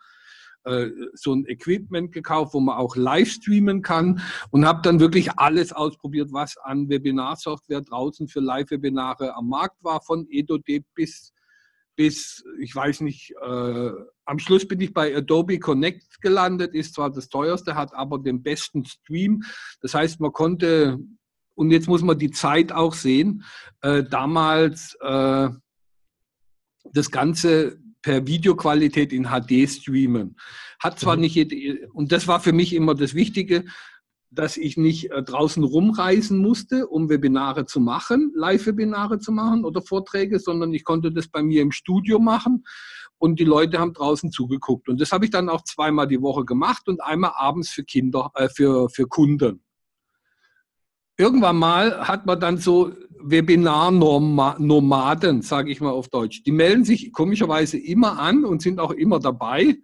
äh, 0.63 0.87
so 1.13 1.35
ein 1.35 1.45
Equipment 1.45 2.11
gekauft, 2.11 2.55
wo 2.55 2.59
man 2.59 2.77
auch 2.77 2.95
live 2.95 3.29
streamen 3.29 3.83
kann 3.83 4.19
und 4.49 4.65
habe 4.65 4.81
dann 4.81 4.99
wirklich 4.99 5.37
alles 5.37 5.71
ausprobiert, 5.71 6.29
was 6.33 6.57
an 6.57 6.89
Webinarsoftware 6.89 7.81
draußen 7.81 8.27
für 8.27 8.39
Live-Webinare 8.39 9.35
am 9.35 9.47
Markt 9.47 9.83
war, 9.83 10.01
von 10.01 10.25
EdoD 10.27 10.85
bis 10.95 11.34
bis, 11.95 12.43
ich 12.59 12.75
weiß 12.75 13.01
nicht, 13.01 13.33
äh, 13.41 13.91
am 14.25 14.39
Schluss 14.39 14.67
bin 14.67 14.81
ich 14.81 14.93
bei 14.93 15.15
Adobe 15.15 15.59
Connect 15.59 16.21
gelandet, 16.21 16.73
ist 16.73 16.95
zwar 16.95 17.11
das 17.11 17.29
teuerste, 17.29 17.75
hat 17.75 17.93
aber 17.93 18.19
den 18.19 18.43
besten 18.43 18.85
Stream. 18.85 19.43
Das 19.81 19.93
heißt, 19.93 20.19
man 20.19 20.33
konnte, 20.33 20.99
und 21.53 21.71
jetzt 21.71 21.87
muss 21.87 22.01
man 22.01 22.17
die 22.17 22.31
Zeit 22.31 22.71
auch 22.71 22.93
sehen, 22.93 23.43
äh, 23.81 24.03
damals 24.03 24.97
äh, 25.01 25.49
das 26.91 27.11
Ganze 27.11 27.79
per 28.01 28.27
Videoqualität 28.27 29.13
in 29.13 29.29
HD 29.29 29.69
streamen. 29.69 30.35
Hat 30.79 30.99
zwar 30.99 31.15
mhm. 31.15 31.21
nicht 31.21 31.91
und 31.93 32.11
das 32.11 32.27
war 32.27 32.39
für 32.39 32.51
mich 32.51 32.73
immer 32.73 32.93
das 32.93 33.15
Wichtige, 33.15 33.65
dass 34.35 34.57
ich 34.57 34.77
nicht 34.77 35.11
äh, 35.11 35.23
draußen 35.23 35.63
rumreisen 35.63 36.37
musste, 36.37 36.87
um 36.87 37.09
Webinare 37.09 37.65
zu 37.65 37.79
machen, 37.79 38.31
Live-Webinare 38.35 39.19
zu 39.19 39.31
machen 39.31 39.65
oder 39.65 39.81
Vorträge, 39.81 40.39
sondern 40.39 40.73
ich 40.73 40.83
konnte 40.83 41.11
das 41.11 41.27
bei 41.27 41.41
mir 41.41 41.61
im 41.61 41.71
Studio 41.71 42.19
machen 42.19 42.65
und 43.17 43.39
die 43.39 43.45
Leute 43.45 43.79
haben 43.79 43.93
draußen 43.93 44.31
zugeguckt. 44.31 44.89
Und 44.89 45.01
das 45.01 45.11
habe 45.11 45.25
ich 45.25 45.31
dann 45.31 45.49
auch 45.49 45.63
zweimal 45.63 46.07
die 46.07 46.21
Woche 46.21 46.45
gemacht 46.45 46.87
und 46.87 47.01
einmal 47.01 47.31
abends 47.35 47.69
für 47.69 47.83
Kinder, 47.83 48.31
äh, 48.35 48.49
für, 48.49 48.89
für 48.89 49.07
Kunden. 49.07 49.61
Irgendwann 51.17 51.57
mal 51.57 52.07
hat 52.07 52.25
man 52.25 52.39
dann 52.39 52.57
so 52.57 52.91
Webinar-Nomaden, 53.21 55.41
sage 55.41 55.71
ich 55.71 55.81
mal 55.81 55.91
auf 55.91 56.09
Deutsch. 56.09 56.43
Die 56.43 56.51
melden 56.51 56.83
sich 56.83 57.13
komischerweise 57.13 57.77
immer 57.77 58.19
an 58.19 58.43
und 58.43 58.61
sind 58.61 58.79
auch 58.79 58.91
immer 58.91 59.19
dabei 59.19 59.77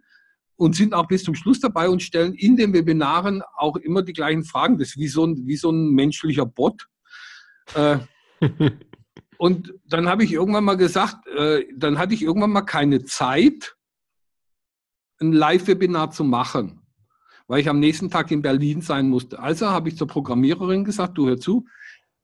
und 0.62 0.76
sind 0.76 0.94
auch 0.94 1.08
bis 1.08 1.24
zum 1.24 1.34
Schluss 1.34 1.58
dabei 1.58 1.88
und 1.88 2.04
stellen 2.04 2.34
in 2.34 2.56
den 2.56 2.72
Webinaren 2.72 3.42
auch 3.56 3.74
immer 3.76 4.02
die 4.02 4.12
gleichen 4.12 4.44
Fragen. 4.44 4.78
Das 4.78 4.90
ist 4.90 4.96
wie 4.96 5.08
so 5.08 5.26
ein, 5.26 5.44
wie 5.44 5.56
so 5.56 5.72
ein 5.72 5.90
menschlicher 5.90 6.46
Bot. 6.46 6.86
Äh, 7.74 7.98
und 9.38 9.74
dann 9.88 10.08
habe 10.08 10.22
ich 10.22 10.32
irgendwann 10.32 10.62
mal 10.62 10.76
gesagt, 10.76 11.26
äh, 11.26 11.64
dann 11.76 11.98
hatte 11.98 12.14
ich 12.14 12.22
irgendwann 12.22 12.52
mal 12.52 12.62
keine 12.62 13.04
Zeit, 13.04 13.74
ein 15.18 15.32
Live-Webinar 15.32 16.12
zu 16.12 16.22
machen, 16.22 16.82
weil 17.48 17.60
ich 17.60 17.68
am 17.68 17.80
nächsten 17.80 18.08
Tag 18.08 18.30
in 18.30 18.40
Berlin 18.40 18.82
sein 18.82 19.08
musste. 19.08 19.40
Also 19.40 19.66
habe 19.66 19.88
ich 19.88 19.96
zur 19.96 20.06
Programmiererin 20.06 20.84
gesagt, 20.84 21.18
du 21.18 21.26
hör 21.26 21.40
zu, 21.40 21.66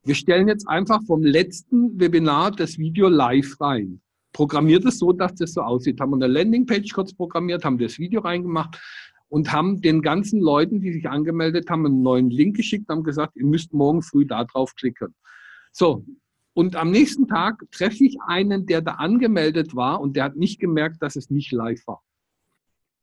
wir 0.04 0.14
stellen 0.14 0.47
jetzt 0.47 0.68
einfach 0.68 1.00
vom 1.09 1.25
letzten 1.25 1.99
Webinar 1.99 2.52
das 2.52 2.78
Video 2.78 3.09
live 3.09 3.61
rein 3.61 4.00
programmiert 4.32 4.85
es 4.85 4.99
so, 4.99 5.12
dass 5.12 5.35
das 5.35 5.52
so 5.52 5.62
aussieht. 5.62 6.00
Haben 6.00 6.11
wir 6.11 6.25
eine 6.25 6.32
Landingpage 6.32 6.92
kurz 6.92 7.12
programmiert, 7.12 7.64
haben 7.64 7.78
das 7.78 7.99
Video 7.99 8.20
reingemacht 8.20 8.78
und 9.28 9.52
haben 9.52 9.80
den 9.80 10.02
ganzen 10.02 10.40
Leuten, 10.40 10.80
die 10.80 10.92
sich 10.92 11.08
angemeldet 11.08 11.68
haben, 11.70 11.87
einen 11.87 12.02
neuen 12.02 12.30
Link 12.30 12.56
geschickt, 12.56 12.88
haben 12.88 13.04
gesagt, 13.04 13.37
ihr 13.37 13.47
müsst 13.47 13.73
morgen 13.73 14.02
früh 14.02 14.26
da 14.26 14.44
drauf 14.44 14.75
klicken. 14.75 15.14
So. 15.73 16.04
Und 16.54 16.75
am 16.75 16.90
nächsten 16.90 17.28
Tag 17.28 17.62
treffe 17.70 18.04
ich 18.04 18.16
einen, 18.26 18.66
der 18.66 18.80
da 18.80 18.94
angemeldet 18.94 19.76
war 19.76 20.00
und 20.00 20.16
der 20.16 20.25
hat 20.25 20.37
nicht 20.37 20.58
gemerkt, 20.58 21.02
dass 21.02 21.14
es 21.14 21.30
nicht 21.30 21.52
live 21.52 21.87
war. 21.87 22.02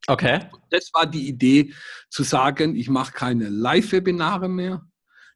Okay. 0.07 0.41
Das 0.69 0.91
war 0.93 1.05
die 1.05 1.27
Idee 1.27 1.73
zu 2.09 2.23
sagen, 2.23 2.75
ich 2.75 2.89
mache 2.89 3.13
keine 3.13 3.49
Live-Webinare 3.49 4.49
mehr, 4.49 4.85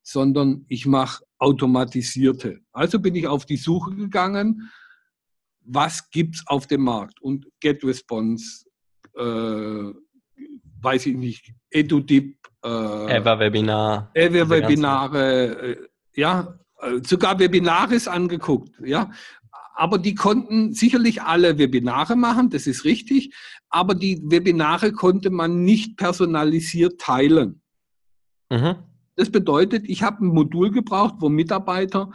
sondern 0.03 0.65
ich 0.67 0.85
mache 0.85 1.23
automatisierte. 1.37 2.59
Also 2.73 2.99
bin 2.99 3.15
ich 3.15 3.27
auf 3.27 3.45
die 3.45 3.57
Suche 3.57 3.95
gegangen 3.95 4.69
was 5.69 6.09
gibt 6.09 6.35
es 6.35 6.47
auf 6.47 6.67
dem 6.67 6.81
Markt? 6.81 7.21
Und 7.21 7.45
GetResponse, 7.59 8.65
äh, 9.15 9.93
weiß 10.81 11.05
ich 11.05 11.15
nicht, 11.15 11.53
EduDip, 11.69 12.35
äh, 12.63 13.17
Ever-Webinar. 13.17 14.11
Ever-Webinare, 14.13 15.71
äh, 15.71 15.77
ja, 16.15 16.59
äh, 16.81 16.99
sogar 17.05 17.39
Webinaris 17.39 18.07
angeguckt, 18.07 18.71
ja. 18.83 19.11
aber 19.75 19.97
die 19.97 20.15
konnten 20.15 20.73
sicherlich 20.73 21.21
alle 21.21 21.57
Webinare 21.57 22.15
machen, 22.15 22.49
das 22.49 22.67
ist 22.67 22.83
richtig, 22.83 23.33
aber 23.69 23.93
die 23.93 24.21
Webinare 24.25 24.91
konnte 24.91 25.29
man 25.29 25.63
nicht 25.63 25.97
personalisiert 25.97 26.99
teilen. 26.99 27.61
Mhm. 28.49 28.75
Das 29.15 29.29
bedeutet, 29.29 29.87
ich 29.87 30.01
habe 30.01 30.25
ein 30.25 30.29
Modul 30.29 30.71
gebraucht, 30.71 31.15
wo 31.19 31.29
Mitarbeiter 31.29 32.11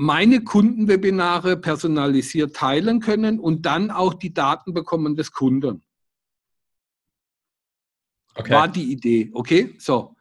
meine 0.00 0.44
Kundenwebinare 0.44 1.56
personalisiert 1.56 2.54
teilen 2.54 3.00
können 3.00 3.40
und 3.40 3.66
dann 3.66 3.90
auch 3.90 4.14
die 4.14 4.32
Daten 4.32 4.72
bekommen 4.72 5.16
des 5.16 5.32
Kunden. 5.32 5.82
Okay. 8.36 8.52
War 8.52 8.68
die 8.68 8.92
Idee, 8.92 9.28
okay? 9.34 9.74
So. 9.80 10.14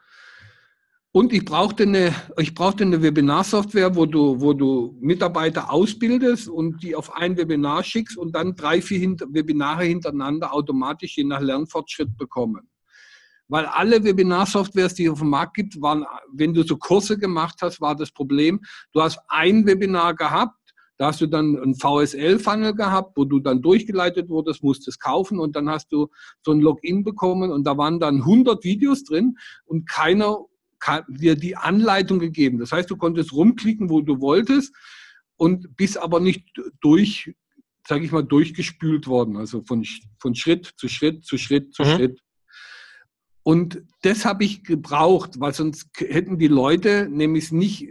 Und 1.12 1.32
ich 1.32 1.46
brauchte 1.46 1.84
eine, 1.84 2.12
ich 2.40 2.56
brauchte 2.56 2.86
eine 2.86 3.04
Webinarsoftware, 3.04 3.96
wo 3.96 4.08
du, 4.08 4.42
wo 4.42 4.54
du 4.54 4.98
Mitarbeiter 5.00 5.72
ausbildest 5.72 6.50
und 6.50 6.82
die 6.82 6.96
auf 6.96 7.16
ein 7.16 7.38
Webinar 7.38 7.84
schickst 7.84 8.18
und 8.18 8.34
dann 8.34 8.56
drei, 8.56 8.82
vier 8.82 9.16
Webinare 9.30 9.84
hintereinander 9.84 10.56
automatisch 10.56 11.18
je 11.18 11.24
nach 11.24 11.40
Lernfortschritt 11.40 12.18
bekommen. 12.18 12.68
Weil 13.48 13.66
alle 13.66 14.04
Webinarsoftwares, 14.04 14.94
die 14.94 15.06
es 15.06 15.12
auf 15.12 15.20
dem 15.20 15.30
Markt 15.30 15.56
gibt, 15.56 15.82
waren, 15.82 16.06
wenn 16.34 16.54
du 16.54 16.64
so 16.64 16.78
Kurse 16.78 17.18
gemacht 17.18 17.60
hast, 17.62 17.80
war 17.82 17.96
das 17.96 18.12
Problem, 18.12 18.62
du 18.94 19.02
hast 19.02 19.20
ein 19.30 19.66
Webinar 19.66 20.16
gehabt, 20.16 20.56
da 20.98 21.08
hast 21.08 21.22
du 21.22 21.28
dann 21.28 21.56
ein 21.58 21.76
VSL-Funnel 21.76 22.74
gehabt, 22.74 23.16
wo 23.16 23.24
du 23.24 23.40
dann 23.40 23.62
durchgeleitet 23.62 24.30
wurdest, 24.30 24.64
musstest 24.64 25.00
kaufen 25.00 25.40
und 25.40 25.56
dann 25.56 25.70
hast 25.70 25.92
du 25.92 26.08
so 26.44 26.52
ein 26.52 26.60
Login 26.60 27.04
bekommen 27.04 27.52
und 27.52 27.66
da 27.66 27.78
waren 27.78 28.00
dann 28.00 28.18
100 28.18 28.64
Videos 28.64 29.04
drin 29.04 29.38
und 29.66 29.88
keiner 29.88 30.40
dir 31.08 31.36
die 31.36 31.56
Anleitung 31.56 32.20
gegeben. 32.20 32.60
Das 32.60 32.72
heißt, 32.72 32.90
du 32.90 32.98
konntest 32.98 33.34
rumklicken, 33.34 33.90
wo 33.90 34.02
du 34.02 34.20
wolltest 34.22 34.76
und 35.36 35.76
bist 35.76 35.98
aber 35.98 36.20
nicht 36.20 36.46
durch, 36.82 37.34
sage 37.88 38.06
ich 38.06 38.12
mal, 38.12 38.24
durchgespült 38.24 39.08
worden. 39.08 39.38
Also 39.38 39.62
von, 39.64 39.86
von 40.20 40.36
Schritt 40.36 40.74
zu 40.78 40.88
Schritt 40.88 41.26
zu 41.26 41.38
Schritt 41.38 41.74
zu 41.74 41.84
mhm. 41.84 41.96
Schritt. 41.96 42.22
Und 43.48 43.82
das 44.02 44.26
habe 44.26 44.44
ich 44.44 44.66
gebraucht, 44.66 45.40
weil 45.40 45.54
sonst 45.54 45.88
hätten 45.96 46.38
die 46.38 46.50
Leute 46.50 47.08
nämlich 47.10 47.54
nicht 47.54 47.88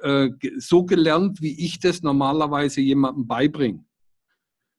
äh, 0.00 0.30
so 0.56 0.86
gelernt, 0.86 1.42
wie 1.42 1.62
ich 1.62 1.78
das 1.78 2.00
normalerweise 2.00 2.80
jemandem 2.80 3.26
beibringe. 3.26 3.84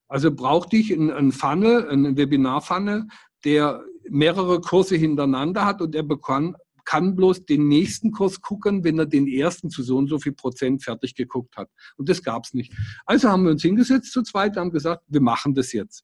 Also 0.08 0.34
brauchte 0.34 0.78
ich 0.78 0.92
einen, 0.92 1.32
Funnel, 1.32 1.88
einen 1.90 2.18
Webinar-Funnel, 2.18 3.06
der 3.46 3.84
mehrere 4.10 4.62
Kurse 4.62 4.96
hintereinander 4.96 5.66
hat 5.66 5.80
und 5.80 5.94
er 5.94 6.02
bekann, 6.02 6.56
kann 6.84 7.16
bloß 7.16 7.46
den 7.46 7.68
nächsten 7.68 8.12
Kurs 8.12 8.42
gucken, 8.42 8.84
wenn 8.84 8.98
er 8.98 9.06
den 9.06 9.28
ersten 9.28 9.70
zu 9.70 9.84
so 9.84 9.98
und 9.98 10.08
so 10.08 10.18
viel 10.18 10.34
Prozent 10.34 10.84
fertig 10.84 11.14
geguckt 11.14 11.56
hat. 11.56 11.70
Und 11.98 12.10
das 12.10 12.24
gab 12.24 12.46
es 12.46 12.56
nicht. 12.56 12.74
Also 13.06 13.30
haben 13.30 13.44
wir 13.44 13.52
uns 13.52 13.62
hingesetzt 13.62 14.12
zu 14.12 14.24
zweit, 14.24 14.58
haben 14.58 14.72
gesagt, 14.72 15.04
wir 15.06 15.22
machen 15.22 15.54
das 15.54 15.72
jetzt. 15.72 16.04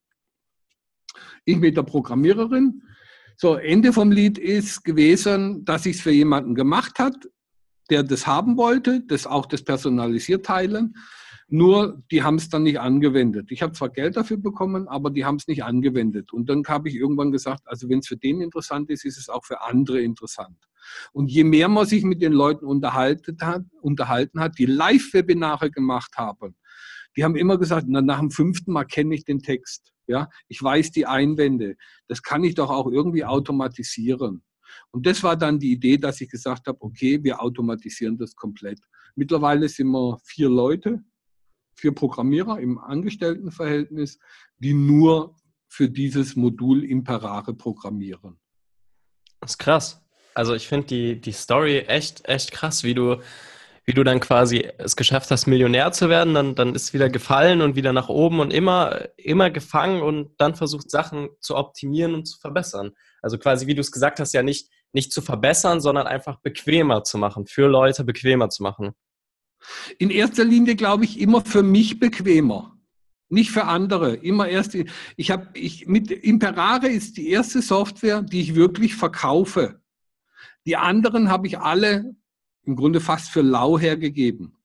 Ich 1.44 1.58
mit 1.58 1.76
der 1.76 1.84
Programmiererin, 1.84 2.84
so, 3.44 3.56
Ende 3.56 3.92
vom 3.92 4.10
Lied 4.10 4.38
ist 4.38 4.86
gewesen, 4.86 5.66
dass 5.66 5.86
ich 5.86 5.98
es 5.98 6.02
für 6.02 6.12
jemanden 6.12 6.56
gemacht 6.56 6.98
hat, 6.98 7.28
der 7.90 8.02
das 8.02 8.26
haben 8.26 8.56
wollte, 8.56 9.02
das 9.02 9.28
auch 9.28 9.48
das 9.48 9.64
personalisiert 9.64 10.46
teilen. 10.46 10.96
Nur 11.50 12.02
die 12.10 12.24
haben 12.24 12.38
es 12.38 12.48
dann 12.48 12.64
nicht 12.64 12.80
angewendet. 12.80 13.52
Ich 13.52 13.62
habe 13.62 13.74
zwar 13.74 13.90
Geld 13.90 14.16
dafür 14.16 14.38
bekommen, 14.38 14.88
aber 14.88 15.10
die 15.10 15.26
haben 15.26 15.36
es 15.36 15.48
nicht 15.48 15.62
angewendet. 15.62 16.32
Und 16.32 16.50
dann 16.50 16.64
habe 16.70 16.88
ich 16.88 16.96
irgendwann 16.96 17.34
gesagt, 17.34 17.64
also 17.66 17.90
wenn 17.90 18.00
es 18.00 18.08
für 18.08 18.16
den 18.16 18.40
interessant 18.40 18.90
ist, 18.90 19.04
ist 19.04 19.18
es 19.18 19.28
auch 19.28 19.44
für 19.44 19.62
andere 19.62 20.02
interessant. 20.02 20.58
Und 21.12 21.30
je 21.30 21.44
mehr 21.44 21.68
man 21.68 21.86
sich 21.86 22.06
mit 22.06 22.22
den 22.22 22.32
Leuten 22.32 22.66
unterhalten 22.66 23.38
hat, 23.42 24.58
die 24.58 24.66
Live-Webinare 24.68 25.70
gemacht 25.70 26.14
haben, 26.16 26.56
die 27.18 27.26
haben 27.26 27.36
immer 27.36 27.58
gesagt, 27.58 27.88
na, 27.90 28.02
nach 28.02 28.20
dem 28.20 28.32
fünften 28.32 28.72
Mal 28.72 28.86
kenne 28.86 29.14
ich 29.16 29.26
den 29.26 29.42
Text. 29.42 29.93
Ja, 30.08 30.30
ich 30.48 30.62
weiß 30.62 30.92
die 30.92 31.06
Einwände. 31.06 31.76
Das 32.08 32.22
kann 32.22 32.44
ich 32.44 32.56
doch 32.56 32.70
auch 32.70 32.88
irgendwie 32.88 33.24
automatisieren. 33.24 34.44
Und 34.92 35.06
das 35.06 35.24
war 35.24 35.38
dann 35.38 35.60
die 35.60 35.72
Idee, 35.72 35.98
dass 35.98 36.22
ich 36.22 36.30
gesagt 36.30 36.68
habe, 36.68 36.82
okay, 36.82 37.24
wir 37.24 37.42
automatisieren 37.42 38.18
das 38.18 38.36
komplett. 38.36 38.80
Mittlerweile 39.16 39.70
sind 39.70 39.88
wir 39.88 40.18
vier 40.24 40.50
Leute, 40.50 41.04
vier 41.76 41.94
Programmierer 41.94 42.60
im 42.60 42.80
Angestelltenverhältnis, 42.80 44.20
die 44.58 44.74
nur 44.74 45.36
für 45.68 45.90
dieses 45.90 46.36
Modul 46.36 46.84
Imperare 46.84 47.54
programmieren. 47.54 48.40
Das 49.40 49.52
ist 49.52 49.58
krass. 49.58 50.02
Also 50.36 50.56
ich 50.56 50.68
finde 50.68 50.88
die, 50.88 51.22
die 51.22 51.32
Story 51.32 51.80
echt, 51.80 52.28
echt 52.28 52.52
krass, 52.52 52.84
wie 52.84 52.94
du 52.94 53.22
wie 53.86 53.94
du 53.94 54.04
dann 54.04 54.20
quasi 54.20 54.70
es 54.78 54.96
geschafft 54.96 55.30
hast, 55.32 55.46
Millionär 55.46 55.92
zu 55.92 56.10
werden, 56.10 56.34
dann, 56.34 56.56
dann 56.56 56.74
ist 56.74 56.94
wieder 56.94 57.10
gefallen 57.10 57.62
und 57.62 57.76
wieder 57.76 57.92
nach 57.92 58.08
oben 58.08 58.40
und 58.40 58.52
immer, 58.52 59.10
immer 59.18 59.50
gefangen 59.50 60.02
und 60.02 60.32
dann 60.38 60.56
versucht, 60.56 60.90
Sachen 60.90 61.30
zu 61.42 61.56
optimieren 61.58 62.14
und 62.14 62.26
zu 62.26 62.40
verbessern. 62.40 62.92
Also 63.22 63.38
quasi, 63.38 63.68
wie 63.68 63.76
du 63.76 63.82
es 63.82 63.92
gesagt 63.92 64.20
hast, 64.20 64.34
ja 64.34 64.42
nicht, 64.42 64.70
nicht 64.94 65.12
zu 65.12 65.22
verbessern, 65.22 65.82
sondern 65.82 66.08
einfach 66.08 66.40
bequemer 66.42 67.04
zu 67.04 67.18
machen, 67.18 67.46
für 67.46 67.68
Leute 67.68 68.04
bequemer 68.04 68.50
zu 68.50 68.64
machen. 68.64 68.92
In 69.98 70.10
erster 70.10 70.44
Linie 70.46 70.76
glaube 70.76 71.04
ich 71.04 71.20
immer 71.20 71.42
für 71.42 71.64
mich 71.64 72.00
bequemer, 72.00 72.78
nicht 73.30 73.52
für 73.52 73.66
andere. 73.66 74.16
Immer 74.16 74.48
erst. 74.48 74.78
Ich 75.16 75.32
habe 75.32 75.48
ich 75.54 75.88
mit 75.88 76.12
Imperare 76.12 76.88
ist 76.88 77.18
die 77.18 77.30
erste 77.30 77.62
Software, 77.62 78.22
die 78.22 78.42
ich 78.42 78.56
wirklich 78.56 78.96
verkaufe. 78.96 79.82
Die 80.66 80.78
anderen 80.78 81.30
habe 81.30 81.48
ich 81.48 81.60
alle 81.60 82.16
im 82.66 82.76
Grunde 82.76 83.00
fast 83.00 83.30
für 83.30 83.42
lau 83.42 83.78
hergegeben. 83.78 84.58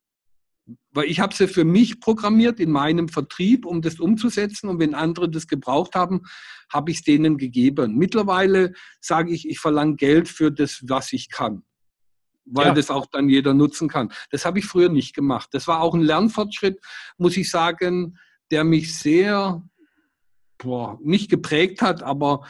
Weil 0.93 1.07
ich 1.07 1.21
habe 1.21 1.35
sie 1.35 1.49
für 1.49 1.65
mich 1.65 2.01
programmiert 2.01 2.61
in 2.61 2.71
meinem 2.71 3.09
Vertrieb, 3.09 3.65
um 3.65 3.81
das 3.81 4.01
umzusetzen. 4.01 4.69
Und 4.69 4.79
wenn 4.79 4.95
andere 4.95 5.31
das 5.31 5.47
gebraucht 5.47 5.95
haben, 5.95 6.23
habe 6.71 6.91
ich 6.91 6.99
es 6.99 7.05
denen 7.05 7.39
gegeben. 7.39 7.97
Mittlerweile 7.97 8.75
sage 9.01 9.33
ich, 9.33 9.49
ich 9.49 9.59
verlange 9.59 9.97
Geld 9.97 10.29
für 10.29 10.51
das, 10.51 10.83
was 10.87 11.13
ich 11.13 11.31
kann. 11.31 11.63
Weil 12.45 12.69
ja. 12.69 12.75
das 12.75 12.91
auch 12.91 13.07
dann 13.07 13.29
jeder 13.29 13.55
nutzen 13.55 13.89
kann. 13.89 14.13
Das 14.31 14.45
habe 14.45 14.59
ich 14.59 14.67
früher 14.67 14.89
nicht 14.89 15.15
gemacht. 15.15 15.49
Das 15.53 15.67
war 15.67 15.81
auch 15.81 15.95
ein 15.95 16.03
Lernfortschritt, 16.03 16.81
muss 17.17 17.37
ich 17.37 17.51
sagen, 17.51 18.19
der 18.51 18.65
mich 18.65 18.99
sehr 18.99 19.63
boah, 20.59 20.99
nicht 21.03 21.31
geprägt 21.31 21.81
hat, 21.83 22.03
aber 22.03 22.47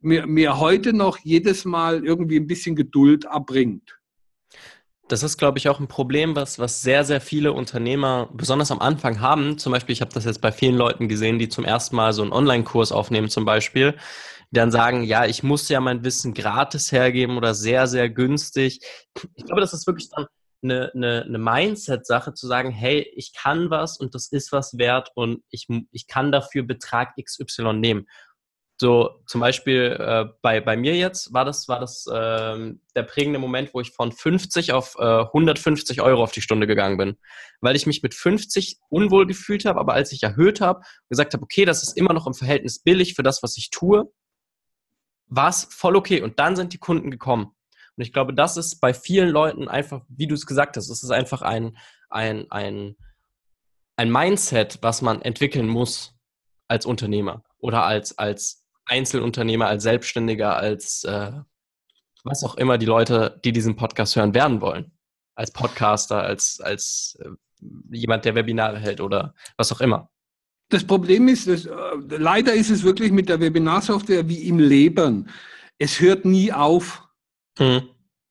mir, 0.00 0.26
mir 0.26 0.58
heute 0.58 0.92
noch 0.92 1.18
jedes 1.18 1.64
Mal 1.64 2.04
irgendwie 2.04 2.36
ein 2.36 2.46
bisschen 2.46 2.76
Geduld 2.76 3.26
abbringt. 3.26 3.97
Das 5.08 5.22
ist, 5.22 5.38
glaube 5.38 5.58
ich, 5.58 5.68
auch 5.68 5.80
ein 5.80 5.88
Problem, 5.88 6.36
was, 6.36 6.58
was 6.58 6.82
sehr, 6.82 7.02
sehr 7.02 7.20
viele 7.20 7.52
Unternehmer 7.52 8.28
besonders 8.32 8.70
am 8.70 8.80
Anfang 8.80 9.20
haben. 9.20 9.56
Zum 9.56 9.72
Beispiel, 9.72 9.94
ich 9.94 10.02
habe 10.02 10.12
das 10.12 10.26
jetzt 10.26 10.42
bei 10.42 10.52
vielen 10.52 10.76
Leuten 10.76 11.08
gesehen, 11.08 11.38
die 11.38 11.48
zum 11.48 11.64
ersten 11.64 11.96
Mal 11.96 12.12
so 12.12 12.22
einen 12.22 12.32
Online-Kurs 12.32 12.92
aufnehmen 12.92 13.30
zum 13.30 13.46
Beispiel, 13.46 13.94
die 14.50 14.56
dann 14.56 14.70
sagen, 14.70 15.02
ja, 15.02 15.24
ich 15.24 15.42
muss 15.42 15.68
ja 15.70 15.80
mein 15.80 16.04
Wissen 16.04 16.34
gratis 16.34 16.92
hergeben 16.92 17.38
oder 17.38 17.54
sehr, 17.54 17.86
sehr 17.86 18.10
günstig. 18.10 18.80
Ich 19.34 19.46
glaube, 19.46 19.62
das 19.62 19.72
ist 19.72 19.86
wirklich 19.86 20.10
dann 20.10 20.26
eine, 20.62 20.90
eine, 20.94 21.22
eine 21.22 21.38
Mindset-Sache 21.38 22.34
zu 22.34 22.46
sagen, 22.46 22.70
hey, 22.70 23.10
ich 23.14 23.32
kann 23.32 23.70
was 23.70 23.98
und 23.98 24.14
das 24.14 24.28
ist 24.28 24.52
was 24.52 24.76
wert 24.76 25.10
und 25.14 25.42
ich, 25.50 25.68
ich 25.90 26.06
kann 26.06 26.32
dafür 26.32 26.64
Betrag 26.64 27.14
XY 27.22 27.74
nehmen. 27.74 28.06
So 28.80 29.20
zum 29.26 29.40
Beispiel 29.40 29.96
äh, 29.98 30.26
bei, 30.40 30.60
bei 30.60 30.76
mir 30.76 30.94
jetzt 30.94 31.32
war 31.32 31.44
das, 31.44 31.66
war 31.66 31.80
das 31.80 32.06
äh, 32.06 32.74
der 32.94 33.02
prägende 33.02 33.40
Moment, 33.40 33.74
wo 33.74 33.80
ich 33.80 33.90
von 33.90 34.12
50 34.12 34.72
auf 34.72 34.94
äh, 35.00 35.22
150 35.22 36.00
Euro 36.00 36.22
auf 36.22 36.30
die 36.30 36.42
Stunde 36.42 36.68
gegangen 36.68 36.96
bin, 36.96 37.16
weil 37.60 37.74
ich 37.74 37.86
mich 37.86 38.04
mit 38.04 38.14
50 38.14 38.78
unwohl 38.88 39.26
gefühlt 39.26 39.64
habe, 39.64 39.80
aber 39.80 39.94
als 39.94 40.12
ich 40.12 40.22
erhöht 40.22 40.60
habe, 40.60 40.82
gesagt 41.08 41.34
habe, 41.34 41.42
okay, 41.42 41.64
das 41.64 41.82
ist 41.82 41.96
immer 41.96 42.12
noch 42.12 42.28
im 42.28 42.34
Verhältnis 42.34 42.78
billig 42.78 43.14
für 43.14 43.24
das, 43.24 43.42
was 43.42 43.56
ich 43.56 43.70
tue, 43.70 44.12
war 45.26 45.48
es 45.48 45.66
voll 45.70 45.96
okay. 45.96 46.22
Und 46.22 46.38
dann 46.38 46.54
sind 46.54 46.72
die 46.72 46.78
Kunden 46.78 47.10
gekommen. 47.10 47.46
Und 47.96 48.02
ich 48.02 48.12
glaube, 48.12 48.32
das 48.32 48.56
ist 48.56 48.80
bei 48.80 48.94
vielen 48.94 49.28
Leuten 49.28 49.66
einfach, 49.66 50.02
wie 50.08 50.28
du 50.28 50.36
es 50.36 50.46
gesagt 50.46 50.76
hast, 50.76 50.88
es 50.88 51.02
ist 51.02 51.10
einfach 51.10 51.42
ein, 51.42 51.76
ein, 52.10 52.48
ein, 52.52 52.96
ein 53.96 54.12
Mindset, 54.12 54.78
was 54.82 55.02
man 55.02 55.20
entwickeln 55.20 55.66
muss 55.66 56.14
als 56.68 56.86
Unternehmer 56.86 57.42
oder 57.58 57.84
als, 57.84 58.16
als 58.16 58.64
Einzelunternehmer, 58.88 59.66
als 59.66 59.82
Selbstständiger, 59.82 60.56
als 60.56 61.04
äh, 61.04 61.32
was 62.24 62.44
auch 62.44 62.56
immer 62.56 62.78
die 62.78 62.86
Leute, 62.86 63.40
die 63.44 63.52
diesen 63.52 63.76
Podcast 63.76 64.16
hören, 64.16 64.34
werden 64.34 64.60
wollen. 64.60 64.92
Als 65.34 65.52
Podcaster, 65.52 66.22
als, 66.22 66.60
als 66.60 67.18
äh, 67.20 67.28
jemand, 67.90 68.24
der 68.24 68.34
Webinare 68.34 68.78
hält 68.78 69.00
oder 69.00 69.34
was 69.56 69.72
auch 69.72 69.80
immer. 69.80 70.10
Das 70.70 70.84
Problem 70.84 71.28
ist, 71.28 71.48
dass, 71.48 71.64
äh, 71.66 71.72
leider 72.08 72.54
ist 72.54 72.70
es 72.70 72.82
wirklich 72.82 73.12
mit 73.12 73.28
der 73.28 73.40
Webinarsoftware 73.40 74.28
wie 74.28 74.48
im 74.48 74.58
Leben. 74.58 75.28
Es 75.78 76.00
hört 76.00 76.24
nie 76.24 76.52
auf. 76.52 77.08
Hm. 77.58 77.82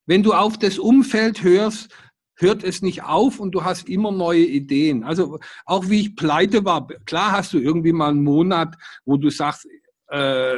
Wenn 0.06 0.24
du 0.24 0.34
auf 0.34 0.58
das 0.58 0.78
Umfeld 0.80 1.44
hörst, 1.44 1.90
hört 2.36 2.64
es 2.64 2.82
nicht 2.82 3.04
auf 3.04 3.40
und 3.40 3.52
du 3.52 3.64
hast 3.64 3.90
immer 3.90 4.12
neue 4.12 4.46
Ideen. 4.46 5.04
Also 5.04 5.40
auch 5.66 5.90
wie 5.90 6.02
ich 6.02 6.16
pleite 6.16 6.64
war, 6.64 6.88
klar 7.06 7.32
hast 7.32 7.54
du 7.54 7.60
irgendwie 7.60 7.94
mal 7.94 8.10
einen 8.10 8.24
Monat, 8.24 8.76
wo 9.06 9.18
du 9.18 9.30
sagst, 9.30 9.68
äh, 10.08 10.58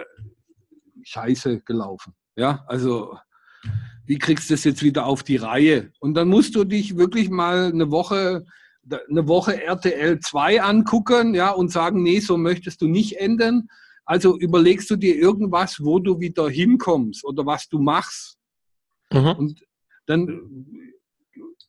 scheiße 1.03 1.61
gelaufen. 1.61 2.13
Ja, 2.35 2.63
also 2.67 3.17
wie 4.05 4.17
kriegst 4.17 4.49
du 4.49 4.53
das 4.53 4.63
jetzt 4.63 4.83
wieder 4.83 5.05
auf 5.05 5.23
die 5.23 5.37
Reihe? 5.37 5.91
Und 5.99 6.15
dann 6.15 6.29
musst 6.29 6.55
du 6.55 6.63
dich 6.63 6.97
wirklich 6.97 7.29
mal 7.29 7.71
eine 7.71 7.91
Woche 7.91 8.45
eine 9.09 9.27
Woche 9.27 9.61
RTL 9.61 10.19
2 10.19 10.61
angucken, 10.61 11.35
ja, 11.35 11.51
und 11.51 11.71
sagen, 11.71 12.01
nee, 12.01 12.19
so 12.19 12.37
möchtest 12.37 12.81
du 12.81 12.87
nicht 12.87 13.17
enden. 13.19 13.69
Also 14.05 14.37
überlegst 14.37 14.89
du 14.89 14.95
dir 14.95 15.15
irgendwas, 15.15 15.79
wo 15.83 15.99
du 15.99 16.19
wieder 16.19 16.49
hinkommst 16.49 17.23
oder 17.23 17.45
was 17.45 17.67
du 17.69 17.79
machst. 17.79 18.37
Mhm. 19.11 19.35
Und 19.37 19.65
dann, 20.07 20.65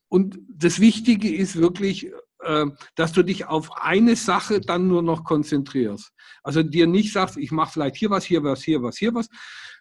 und 0.09 0.39
das 0.49 0.81
Wichtige 0.81 1.35
ist 1.35 1.57
wirklich, 1.57 2.11
dass 2.95 3.13
du 3.13 3.23
dich 3.23 3.47
auf 3.47 3.71
eine 3.83 4.17
Sache 4.17 4.61
dann 4.61 4.89
nur 4.89 5.03
noch 5.03 5.25
konzentrierst. 5.25 6.11
Also 6.43 6.63
dir 6.63 6.87
nicht 6.87 7.13
sagst, 7.13 7.37
ich 7.37 7.53
mache 7.53 7.73
vielleicht 7.73 7.97
hier 7.97 8.11
was, 8.11 8.25
hier 8.25 8.43
was, 8.43 8.63
hier 8.63 8.83
was, 8.83 8.97
hier 8.97 9.15
was, 9.15 9.29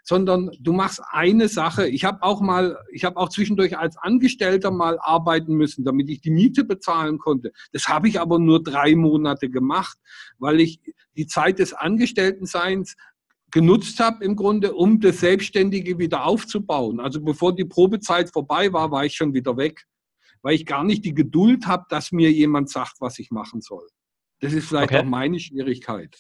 sondern 0.04 0.50
du 0.60 0.74
machst 0.74 1.02
eine 1.12 1.48
Sache. 1.48 1.88
Ich 1.88 2.04
habe 2.04 2.24
auch 2.24 2.42
mal, 2.42 2.78
ich 2.92 3.06
habe 3.06 3.18
auch 3.18 3.30
zwischendurch 3.30 3.78
als 3.78 3.98
Angestellter 3.98 4.72
mal 4.72 4.98
arbeiten 5.00 5.56
müssen, 5.56 5.86
damit 5.86 6.10
ich 6.10 6.22
die 6.22 6.32
Miete 6.32 6.64
bezahlen 6.64 7.18
konnte. 7.18 7.52
Das 7.72 7.88
habe 7.88 8.08
ich 8.08 8.20
aber 8.20 8.40
nur 8.40 8.64
drei 8.64 8.96
Monate 8.96 9.50
gemacht, 9.50 9.98
weil 10.38 10.60
ich 10.60 10.82
die 11.16 11.28
Zeit 11.28 11.60
des 11.60 11.74
Angestelltenseins 11.74 12.96
genutzt 13.52 14.00
habe 14.00 14.24
im 14.24 14.36
Grunde, 14.36 14.74
um 14.74 15.00
das 15.00 15.20
Selbstständige 15.20 15.98
wieder 15.98 16.26
aufzubauen. 16.26 17.00
Also 17.00 17.22
bevor 17.22 17.56
die 17.56 17.66
Probezeit 17.66 18.32
vorbei 18.32 18.72
war, 18.74 18.92
war 18.92 19.06
ich 19.06 19.16
schon 19.16 19.34
wieder 19.34 19.58
weg, 19.58 19.86
weil 20.42 20.56
ich 20.56 20.66
gar 20.66 20.84
nicht 20.84 21.06
die 21.06 21.14
Geduld 21.14 21.68
habe, 21.68 21.86
dass 21.90 22.12
mir 22.12 22.32
jemand 22.32 22.70
sagt, 22.70 22.96
was 23.00 23.20
ich 23.20 23.32
machen 23.32 23.62
soll. 23.62 23.88
Das 24.40 24.54
ist 24.54 24.68
vielleicht 24.68 24.92
okay. 24.92 25.00
auch 25.00 25.06
meine 25.06 25.40
Schwierigkeit. 25.40 26.18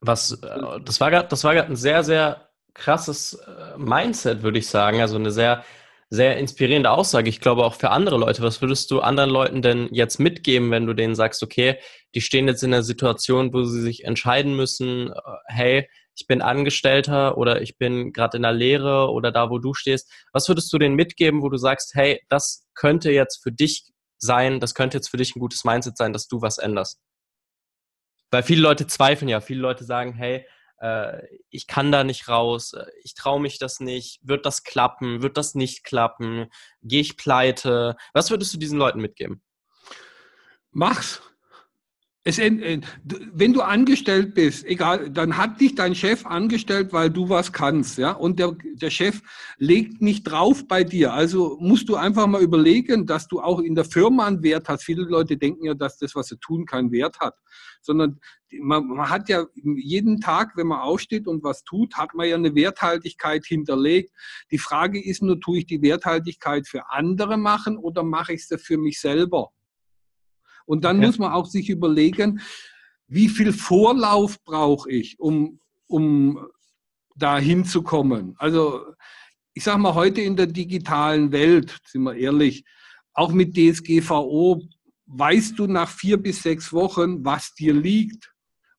Was, 0.00 0.32
äh, 0.32 0.80
das 0.84 1.00
war 1.00 1.10
gerade, 1.10 1.28
das 1.28 1.44
war 1.44 1.54
gerade 1.54 1.68
ein 1.68 1.76
sehr, 1.76 2.04
sehr 2.04 2.48
krasses 2.74 3.34
äh, 3.34 3.78
Mindset, 3.78 4.42
würde 4.42 4.58
ich 4.58 4.66
sagen. 4.66 5.00
Also 5.00 5.16
eine 5.16 5.30
sehr, 5.30 5.64
sehr 6.10 6.38
inspirierende 6.38 6.90
Aussage. 6.90 7.28
Ich 7.28 7.40
glaube 7.40 7.64
auch 7.64 7.74
für 7.74 7.90
andere 7.90 8.16
Leute. 8.18 8.42
Was 8.42 8.60
würdest 8.62 8.90
du 8.90 9.00
anderen 9.00 9.30
Leuten 9.30 9.62
denn 9.62 9.88
jetzt 9.92 10.18
mitgeben, 10.18 10.70
wenn 10.70 10.86
du 10.86 10.94
denen 10.94 11.14
sagst, 11.14 11.42
okay, 11.42 11.76
die 12.14 12.20
stehen 12.20 12.48
jetzt 12.48 12.62
in 12.62 12.72
einer 12.72 12.82
Situation, 12.82 13.52
wo 13.52 13.64
sie 13.64 13.82
sich 13.82 14.04
entscheiden 14.04 14.56
müssen, 14.56 15.10
äh, 15.10 15.14
hey, 15.46 15.88
ich 16.18 16.26
bin 16.26 16.42
Angestellter 16.42 17.38
oder 17.38 17.62
ich 17.62 17.78
bin 17.78 18.12
gerade 18.12 18.36
in 18.38 18.42
der 18.42 18.52
Lehre 18.52 19.10
oder 19.10 19.30
da, 19.30 19.50
wo 19.50 19.58
du 19.58 19.72
stehst. 19.72 20.10
Was 20.32 20.48
würdest 20.48 20.72
du 20.72 20.78
denen 20.78 20.96
mitgeben, 20.96 21.42
wo 21.42 21.48
du 21.48 21.56
sagst, 21.56 21.94
hey, 21.94 22.20
das 22.28 22.66
könnte 22.74 23.12
jetzt 23.12 23.40
für 23.42 23.52
dich 23.52 23.92
sein, 24.18 24.58
das 24.58 24.74
könnte 24.74 24.96
jetzt 24.96 25.10
für 25.10 25.16
dich 25.16 25.36
ein 25.36 25.40
gutes 25.40 25.64
Mindset 25.64 25.96
sein, 25.96 26.12
dass 26.12 26.26
du 26.26 26.42
was 26.42 26.58
änderst? 26.58 27.00
Weil 28.32 28.42
viele 28.42 28.62
Leute 28.62 28.88
zweifeln 28.88 29.28
ja, 29.28 29.40
viele 29.40 29.60
Leute 29.60 29.84
sagen, 29.84 30.12
hey, 30.12 30.44
äh, 30.80 31.22
ich 31.50 31.68
kann 31.68 31.92
da 31.92 32.02
nicht 32.02 32.28
raus, 32.28 32.72
äh, 32.72 32.86
ich 33.04 33.14
traue 33.14 33.40
mich 33.40 33.58
das 33.58 33.78
nicht, 33.78 34.18
wird 34.22 34.44
das 34.44 34.64
klappen, 34.64 35.22
wird 35.22 35.36
das 35.36 35.54
nicht 35.54 35.84
klappen, 35.84 36.48
gehe 36.82 37.00
ich 37.00 37.16
pleite? 37.16 37.96
Was 38.12 38.30
würdest 38.30 38.52
du 38.52 38.58
diesen 38.58 38.78
Leuten 38.78 39.00
mitgeben? 39.00 39.40
Mach's. 40.72 41.22
Es, 42.28 42.36
wenn 42.36 43.52
du 43.54 43.62
angestellt 43.62 44.34
bist, 44.34 44.66
egal, 44.66 45.08
dann 45.08 45.38
hat 45.38 45.62
dich 45.62 45.74
dein 45.74 45.94
Chef 45.94 46.26
angestellt, 46.26 46.92
weil 46.92 47.08
du 47.08 47.30
was 47.30 47.54
kannst, 47.54 47.96
ja, 47.96 48.12
und 48.12 48.38
der, 48.38 48.54
der 48.74 48.90
Chef 48.90 49.22
legt 49.56 50.02
nicht 50.02 50.24
drauf 50.24 50.68
bei 50.68 50.84
dir. 50.84 51.14
Also 51.14 51.56
musst 51.58 51.88
du 51.88 51.96
einfach 51.96 52.26
mal 52.26 52.42
überlegen, 52.42 53.06
dass 53.06 53.28
du 53.28 53.40
auch 53.40 53.60
in 53.60 53.74
der 53.74 53.86
Firma 53.86 54.26
einen 54.26 54.42
Wert 54.42 54.68
hast. 54.68 54.84
Viele 54.84 55.04
Leute 55.04 55.38
denken 55.38 55.64
ja, 55.64 55.72
dass 55.72 55.96
das, 55.96 56.14
was 56.14 56.26
sie 56.26 56.36
tun, 56.36 56.66
keinen 56.66 56.92
Wert 56.92 57.18
hat, 57.18 57.34
sondern 57.80 58.20
man, 58.60 58.86
man 58.86 59.08
hat 59.08 59.30
ja 59.30 59.46
jeden 59.54 60.20
Tag, 60.20 60.52
wenn 60.56 60.66
man 60.66 60.80
aufsteht 60.80 61.26
und 61.26 61.42
was 61.42 61.64
tut, 61.64 61.96
hat 61.96 62.12
man 62.12 62.28
ja 62.28 62.36
eine 62.36 62.54
Werthaltigkeit 62.54 63.46
hinterlegt. 63.46 64.12
Die 64.50 64.58
Frage 64.58 65.02
ist 65.02 65.22
nur, 65.22 65.40
tue 65.40 65.60
ich 65.60 65.66
die 65.66 65.80
Werthaltigkeit 65.80 66.68
für 66.68 66.90
andere 66.90 67.38
machen 67.38 67.78
oder 67.78 68.02
mache 68.02 68.34
ich 68.34 68.46
sie 68.46 68.58
für 68.58 68.76
mich 68.76 69.00
selber? 69.00 69.50
Und 70.68 70.84
dann 70.84 70.98
okay. 70.98 71.06
muss 71.06 71.18
man 71.18 71.32
auch 71.32 71.46
sich 71.46 71.70
überlegen, 71.70 72.40
wie 73.06 73.30
viel 73.30 73.54
Vorlauf 73.54 74.44
brauche 74.44 74.90
ich, 74.90 75.18
um, 75.18 75.60
um 75.86 76.46
da 77.16 77.38
hinzukommen. 77.38 78.34
Also 78.36 78.84
ich 79.54 79.64
sage 79.64 79.78
mal, 79.78 79.94
heute 79.94 80.20
in 80.20 80.36
der 80.36 80.46
digitalen 80.46 81.32
Welt, 81.32 81.78
sind 81.86 82.02
wir 82.02 82.14
ehrlich, 82.14 82.64
auch 83.14 83.32
mit 83.32 83.56
DSGVO 83.56 84.62
weißt 85.06 85.58
du 85.58 85.66
nach 85.66 85.88
vier 85.88 86.18
bis 86.18 86.42
sechs 86.42 86.70
Wochen, 86.70 87.24
was 87.24 87.54
dir 87.54 87.72
liegt. 87.72 88.30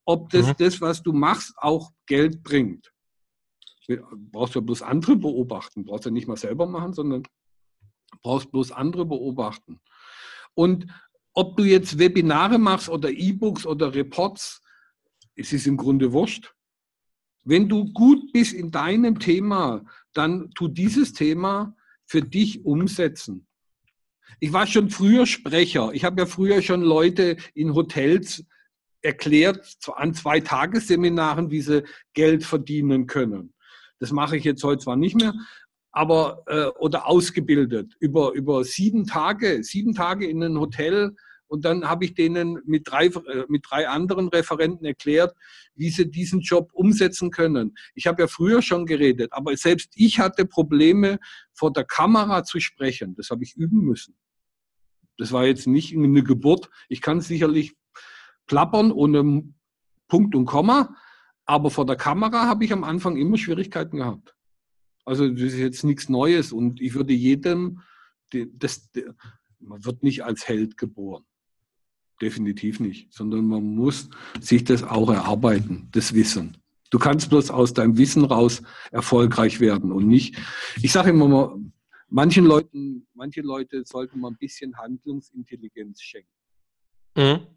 Ob 0.05 0.29
das, 0.29 0.45
mhm. 0.45 0.53
das 0.59 0.79
was 0.81 1.01
du 1.01 1.11
machst, 1.11 1.55
auch 1.57 1.91
Geld 2.05 2.43
bringt. 2.43 2.93
Du 3.87 3.97
brauchst 4.31 4.53
ja 4.53 4.61
bloß 4.61 4.83
andere 4.83 5.15
beobachten. 5.15 5.83
Du 5.83 5.89
brauchst 5.89 6.05
ja 6.05 6.11
nicht 6.11 6.27
mal 6.27 6.37
selber 6.37 6.67
machen, 6.67 6.93
sondern 6.93 7.23
brauchst 8.21 8.51
bloß 8.51 8.71
andere 8.73 9.07
beobachten. 9.07 9.79
Und 10.53 10.85
ob 11.39 11.55
du 11.55 11.63
jetzt 11.63 11.97
Webinare 11.97 12.59
machst 12.59 12.89
oder 12.89 13.09
E-Books 13.09 13.65
oder 13.65 13.95
Reports, 13.95 14.61
es 15.35 15.53
ist 15.53 15.67
im 15.67 15.77
Grunde 15.77 16.11
wurscht. 16.11 16.53
Wenn 17.45 17.69
du 17.69 17.85
gut 17.93 18.33
bist 18.33 18.51
in 18.51 18.71
deinem 18.71 19.19
Thema, 19.19 19.85
dann 20.11 20.51
tu 20.51 20.67
dieses 20.67 21.13
Thema 21.13 21.77
für 22.05 22.21
dich 22.21 22.65
umsetzen. 22.65 23.47
Ich 24.41 24.51
war 24.51 24.67
schon 24.67 24.89
früher 24.89 25.25
Sprecher. 25.25 25.91
Ich 25.93 26.03
habe 26.03 26.19
ja 26.19 26.25
früher 26.25 26.61
schon 26.61 26.81
Leute 26.81 27.37
in 27.53 27.73
Hotels 27.73 28.43
erklärt 29.01 29.77
an 29.95 30.13
zwei 30.13 30.41
Tagesseminaren, 30.41 31.51
wie 31.51 31.61
sie 31.61 31.85
Geld 32.13 32.43
verdienen 32.43 33.07
können. 33.07 33.53
Das 33.99 34.11
mache 34.11 34.35
ich 34.35 34.43
jetzt 34.43 34.63
heute 34.65 34.83
zwar 34.83 34.97
nicht 34.97 35.15
mehr, 35.15 35.33
aber 35.93 36.43
äh, 36.47 36.65
oder 36.79 37.07
ausgebildet 37.07 37.95
über 38.01 38.33
über 38.33 38.65
sieben 38.65 39.07
Tage, 39.07 39.63
sieben 39.63 39.93
Tage 39.93 40.27
in 40.27 40.43
ein 40.43 40.59
Hotel 40.59 41.15
und 41.49 41.65
dann 41.65 41.89
habe 41.89 42.05
ich 42.05 42.13
denen 42.13 42.61
mit 42.65 42.87
drei, 42.87 43.07
äh, 43.07 43.45
mit 43.49 43.65
drei 43.69 43.89
anderen 43.89 44.29
Referenten 44.29 44.85
erklärt, 44.85 45.35
wie 45.75 45.89
sie 45.89 46.09
diesen 46.09 46.41
Job 46.41 46.69
umsetzen 46.73 47.31
können. 47.31 47.75
Ich 47.95 48.07
habe 48.07 48.21
ja 48.21 48.27
früher 48.27 48.61
schon 48.61 48.85
geredet, 48.85 49.33
aber 49.33 49.57
selbst 49.57 49.91
ich 49.95 50.19
hatte 50.19 50.45
Probleme, 50.45 51.19
vor 51.53 51.73
der 51.73 51.83
Kamera 51.83 52.43
zu 52.43 52.59
sprechen. 52.59 53.15
Das 53.15 53.31
habe 53.31 53.43
ich 53.43 53.55
üben 53.55 53.81
müssen. 53.81 54.15
Das 55.17 55.31
war 55.33 55.45
jetzt 55.45 55.67
nicht 55.67 55.93
eine 55.93 56.23
Geburt. 56.23 56.69
Ich 56.87 57.01
kann 57.01 57.19
sicherlich 57.19 57.75
plappern 58.47 58.91
ohne 58.91 59.43
Punkt 60.07 60.35
und 60.35 60.45
Komma, 60.45 60.95
aber 61.45 61.71
vor 61.71 61.85
der 61.85 61.97
Kamera 61.97 62.47
habe 62.47 62.63
ich 62.63 62.71
am 62.71 62.83
Anfang 62.83 63.17
immer 63.17 63.37
Schwierigkeiten 63.37 63.97
gehabt. 63.97 64.35
Also 65.03 65.27
das 65.27 65.41
ist 65.41 65.57
jetzt 65.57 65.83
nichts 65.83 66.09
Neues 66.09 66.51
und 66.51 66.79
ich 66.79 66.93
würde 66.93 67.13
jedem, 67.13 67.81
das, 68.31 68.89
man 69.59 69.83
wird 69.83 70.03
nicht 70.03 70.23
als 70.23 70.47
Held 70.47 70.77
geboren. 70.77 71.25
Definitiv 72.21 72.79
nicht, 72.79 73.13
sondern 73.13 73.45
man 73.45 73.63
muss 73.63 74.09
sich 74.41 74.63
das 74.63 74.83
auch 74.83 75.09
erarbeiten, 75.09 75.87
das 75.91 76.13
Wissen. 76.13 76.57
Du 76.89 76.99
kannst 76.99 77.29
bloß 77.29 77.51
aus 77.51 77.73
deinem 77.73 77.97
Wissen 77.97 78.25
raus 78.25 78.61
erfolgreich 78.91 79.59
werden 79.59 79.91
und 79.91 80.07
nicht. 80.07 80.37
Ich 80.81 80.91
sage 80.91 81.11
immer 81.11 81.27
mal, 81.27 81.55
manchen 82.09 82.45
Leuten, 82.45 83.07
manche 83.13 83.41
Leute 83.41 83.83
sollten 83.85 84.19
mal 84.19 84.31
ein 84.31 84.37
bisschen 84.37 84.75
Handlungsintelligenz 84.77 86.01
schenken. 86.01 86.29
Mhm. 87.15 87.47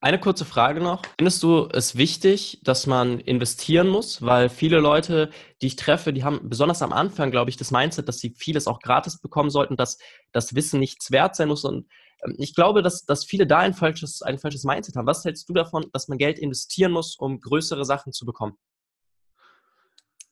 Eine 0.00 0.20
kurze 0.20 0.44
Frage 0.44 0.80
noch. 0.80 1.02
Findest 1.18 1.42
du 1.42 1.68
es 1.72 1.96
wichtig, 1.96 2.60
dass 2.62 2.86
man 2.86 3.18
investieren 3.18 3.88
muss? 3.88 4.22
Weil 4.22 4.48
viele 4.48 4.78
Leute, 4.78 5.30
die 5.60 5.66
ich 5.66 5.74
treffe, 5.74 6.12
die 6.12 6.22
haben 6.22 6.48
besonders 6.48 6.82
am 6.82 6.92
Anfang, 6.92 7.32
glaube 7.32 7.50
ich, 7.50 7.56
das 7.56 7.72
Mindset, 7.72 8.06
dass 8.06 8.20
sie 8.20 8.30
vieles 8.30 8.68
auch 8.68 8.78
gratis 8.78 9.20
bekommen 9.20 9.50
sollten, 9.50 9.76
dass 9.76 9.98
das 10.30 10.54
Wissen 10.54 10.78
nichts 10.78 11.10
wert 11.10 11.34
sein 11.34 11.48
muss. 11.48 11.64
Und 11.64 11.88
ich 12.36 12.54
glaube, 12.54 12.82
dass, 12.82 13.04
dass 13.04 13.24
viele 13.24 13.46
da 13.46 13.58
ein 13.58 13.74
falsches, 13.74 14.22
ein 14.22 14.38
falsches 14.38 14.64
Mindset 14.64 14.96
haben. 14.96 15.06
Was 15.06 15.24
hältst 15.24 15.48
du 15.48 15.52
davon, 15.52 15.86
dass 15.92 16.08
man 16.08 16.18
Geld 16.18 16.38
investieren 16.38 16.92
muss, 16.92 17.16
um 17.16 17.40
größere 17.40 17.84
Sachen 17.84 18.12
zu 18.12 18.26
bekommen? 18.26 18.54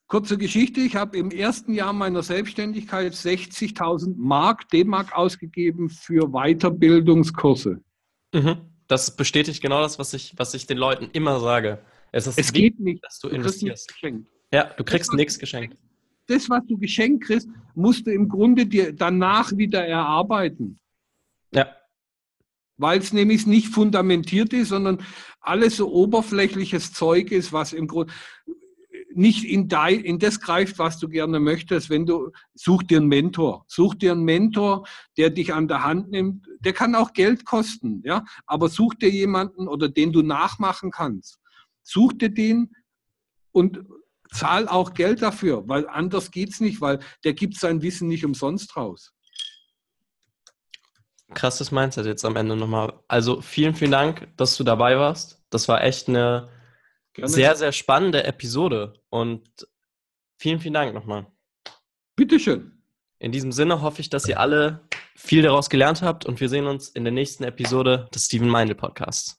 Kurze 0.07 0.37
Geschichte, 0.37 0.79
ich 0.79 0.95
habe 0.95 1.17
im 1.17 1.31
ersten 1.31 1.73
Jahr 1.73 1.91
meiner 1.91 2.23
Selbstständigkeit 2.23 3.13
60.000 3.13 4.13
Mark, 4.15 4.69
D-Mark 4.69 5.13
ausgegeben 5.17 5.89
für 5.89 6.29
Weiterbildungskurse. 6.31 7.81
Mhm. 8.33 8.61
Das 8.87 9.15
bestätigt 9.17 9.61
genau 9.61 9.81
das, 9.81 9.99
was 9.99 10.13
ich, 10.13 10.33
was 10.37 10.53
ich 10.53 10.65
den 10.65 10.77
Leuten 10.77 11.09
immer 11.11 11.41
sage. 11.41 11.79
Es, 12.13 12.25
ist 12.25 12.39
es 12.39 12.53
geht 12.53 12.79
nicht, 12.79 13.03
dass 13.03 13.19
du, 13.19 13.27
du 13.27 13.35
investierst. 13.35 13.93
Ja, 14.53 14.71
du 14.77 14.83
kriegst 14.85 15.13
nichts 15.13 15.37
geschenkt. 15.37 15.77
Das, 16.27 16.49
was 16.49 16.65
du 16.67 16.77
geschenkt 16.77 17.25
kriegst, 17.25 17.49
musst 17.75 18.07
du 18.07 18.11
im 18.11 18.29
Grunde 18.29 18.65
dir 18.65 18.93
danach 18.93 19.51
wieder 19.57 19.85
erarbeiten. 19.85 20.79
Ja. 21.51 21.75
Weil 22.77 22.99
es 22.99 23.13
nämlich 23.13 23.47
nicht 23.47 23.69
fundamentiert 23.69 24.53
ist, 24.53 24.69
sondern 24.69 25.03
alles 25.39 25.77
so 25.77 25.91
oberflächliches 25.91 26.93
Zeug 26.93 27.31
ist, 27.31 27.51
was 27.51 27.73
im 27.73 27.87
Grunde 27.87 28.13
nicht 29.17 29.45
in, 29.45 29.67
dein, 29.67 30.01
in 30.01 30.19
das 30.19 30.39
greift, 30.39 30.77
was 30.77 30.99
du 30.99 31.09
gerne 31.09 31.39
möchtest. 31.39 31.89
Wenn 31.89 32.05
du, 32.05 32.31
such 32.53 32.83
dir 32.83 32.97
einen 32.97 33.07
Mentor. 33.07 33.65
Such 33.67 33.95
dir 33.95 34.11
einen 34.11 34.23
Mentor, 34.23 34.87
der 35.17 35.31
dich 35.31 35.53
an 35.53 35.67
der 35.67 35.83
Hand 35.83 36.11
nimmt. 36.11 36.45
Der 36.59 36.73
kann 36.73 36.93
auch 36.93 37.13
Geld 37.13 37.43
kosten, 37.43 38.01
ja. 38.05 38.23
Aber 38.45 38.69
such 38.69 38.93
dir 38.93 39.09
jemanden 39.09 39.67
oder 39.67 39.89
den 39.89 40.13
du 40.13 40.21
nachmachen 40.21 40.91
kannst. 40.91 41.39
Such 41.81 42.13
dir 42.13 42.29
den 42.29 42.75
und 43.51 43.83
zahl 44.31 44.67
auch 44.67 44.93
Geld 44.93 45.21
dafür, 45.21 45.67
weil 45.67 45.87
anders 45.87 46.29
geht's 46.29 46.59
nicht, 46.59 46.79
weil 46.81 46.99
der 47.23 47.33
gibt 47.33 47.55
sein 47.55 47.81
Wissen 47.81 48.07
nicht 48.07 48.25
umsonst 48.25 48.75
raus. 48.75 49.13
Krasses 51.33 51.71
Mindset 51.71 52.05
jetzt 52.05 52.25
am 52.25 52.35
Ende 52.35 52.55
nochmal. 52.55 52.93
Also 53.07 53.41
vielen, 53.41 53.75
vielen 53.75 53.91
Dank, 53.91 54.27
dass 54.37 54.55
du 54.57 54.63
dabei 54.63 54.97
warst. 54.97 55.43
Das 55.49 55.67
war 55.67 55.83
echt 55.83 56.07
eine 56.07 56.49
Gerne. 57.13 57.29
sehr, 57.29 57.55
sehr 57.55 57.71
spannende 57.71 58.23
Episode 58.23 59.01
und 59.09 59.67
vielen, 60.37 60.59
vielen 60.59 60.73
Dank 60.73 60.93
nochmal. 60.93 61.27
Bitteschön. 62.15 62.83
In 63.19 63.31
diesem 63.31 63.51
Sinne 63.51 63.81
hoffe 63.81 64.01
ich, 64.01 64.09
dass 64.09 64.27
ihr 64.27 64.39
alle 64.39 64.87
viel 65.15 65.41
daraus 65.41 65.69
gelernt 65.69 66.03
habt 66.03 66.25
und 66.25 66.39
wir 66.39 66.49
sehen 66.49 66.67
uns 66.67 66.89
in 66.89 67.03
der 67.03 67.13
nächsten 67.13 67.43
Episode 67.43 68.07
des 68.13 68.25
Steven 68.25 68.47
Meindl 68.47 68.75
Podcasts. 68.75 69.35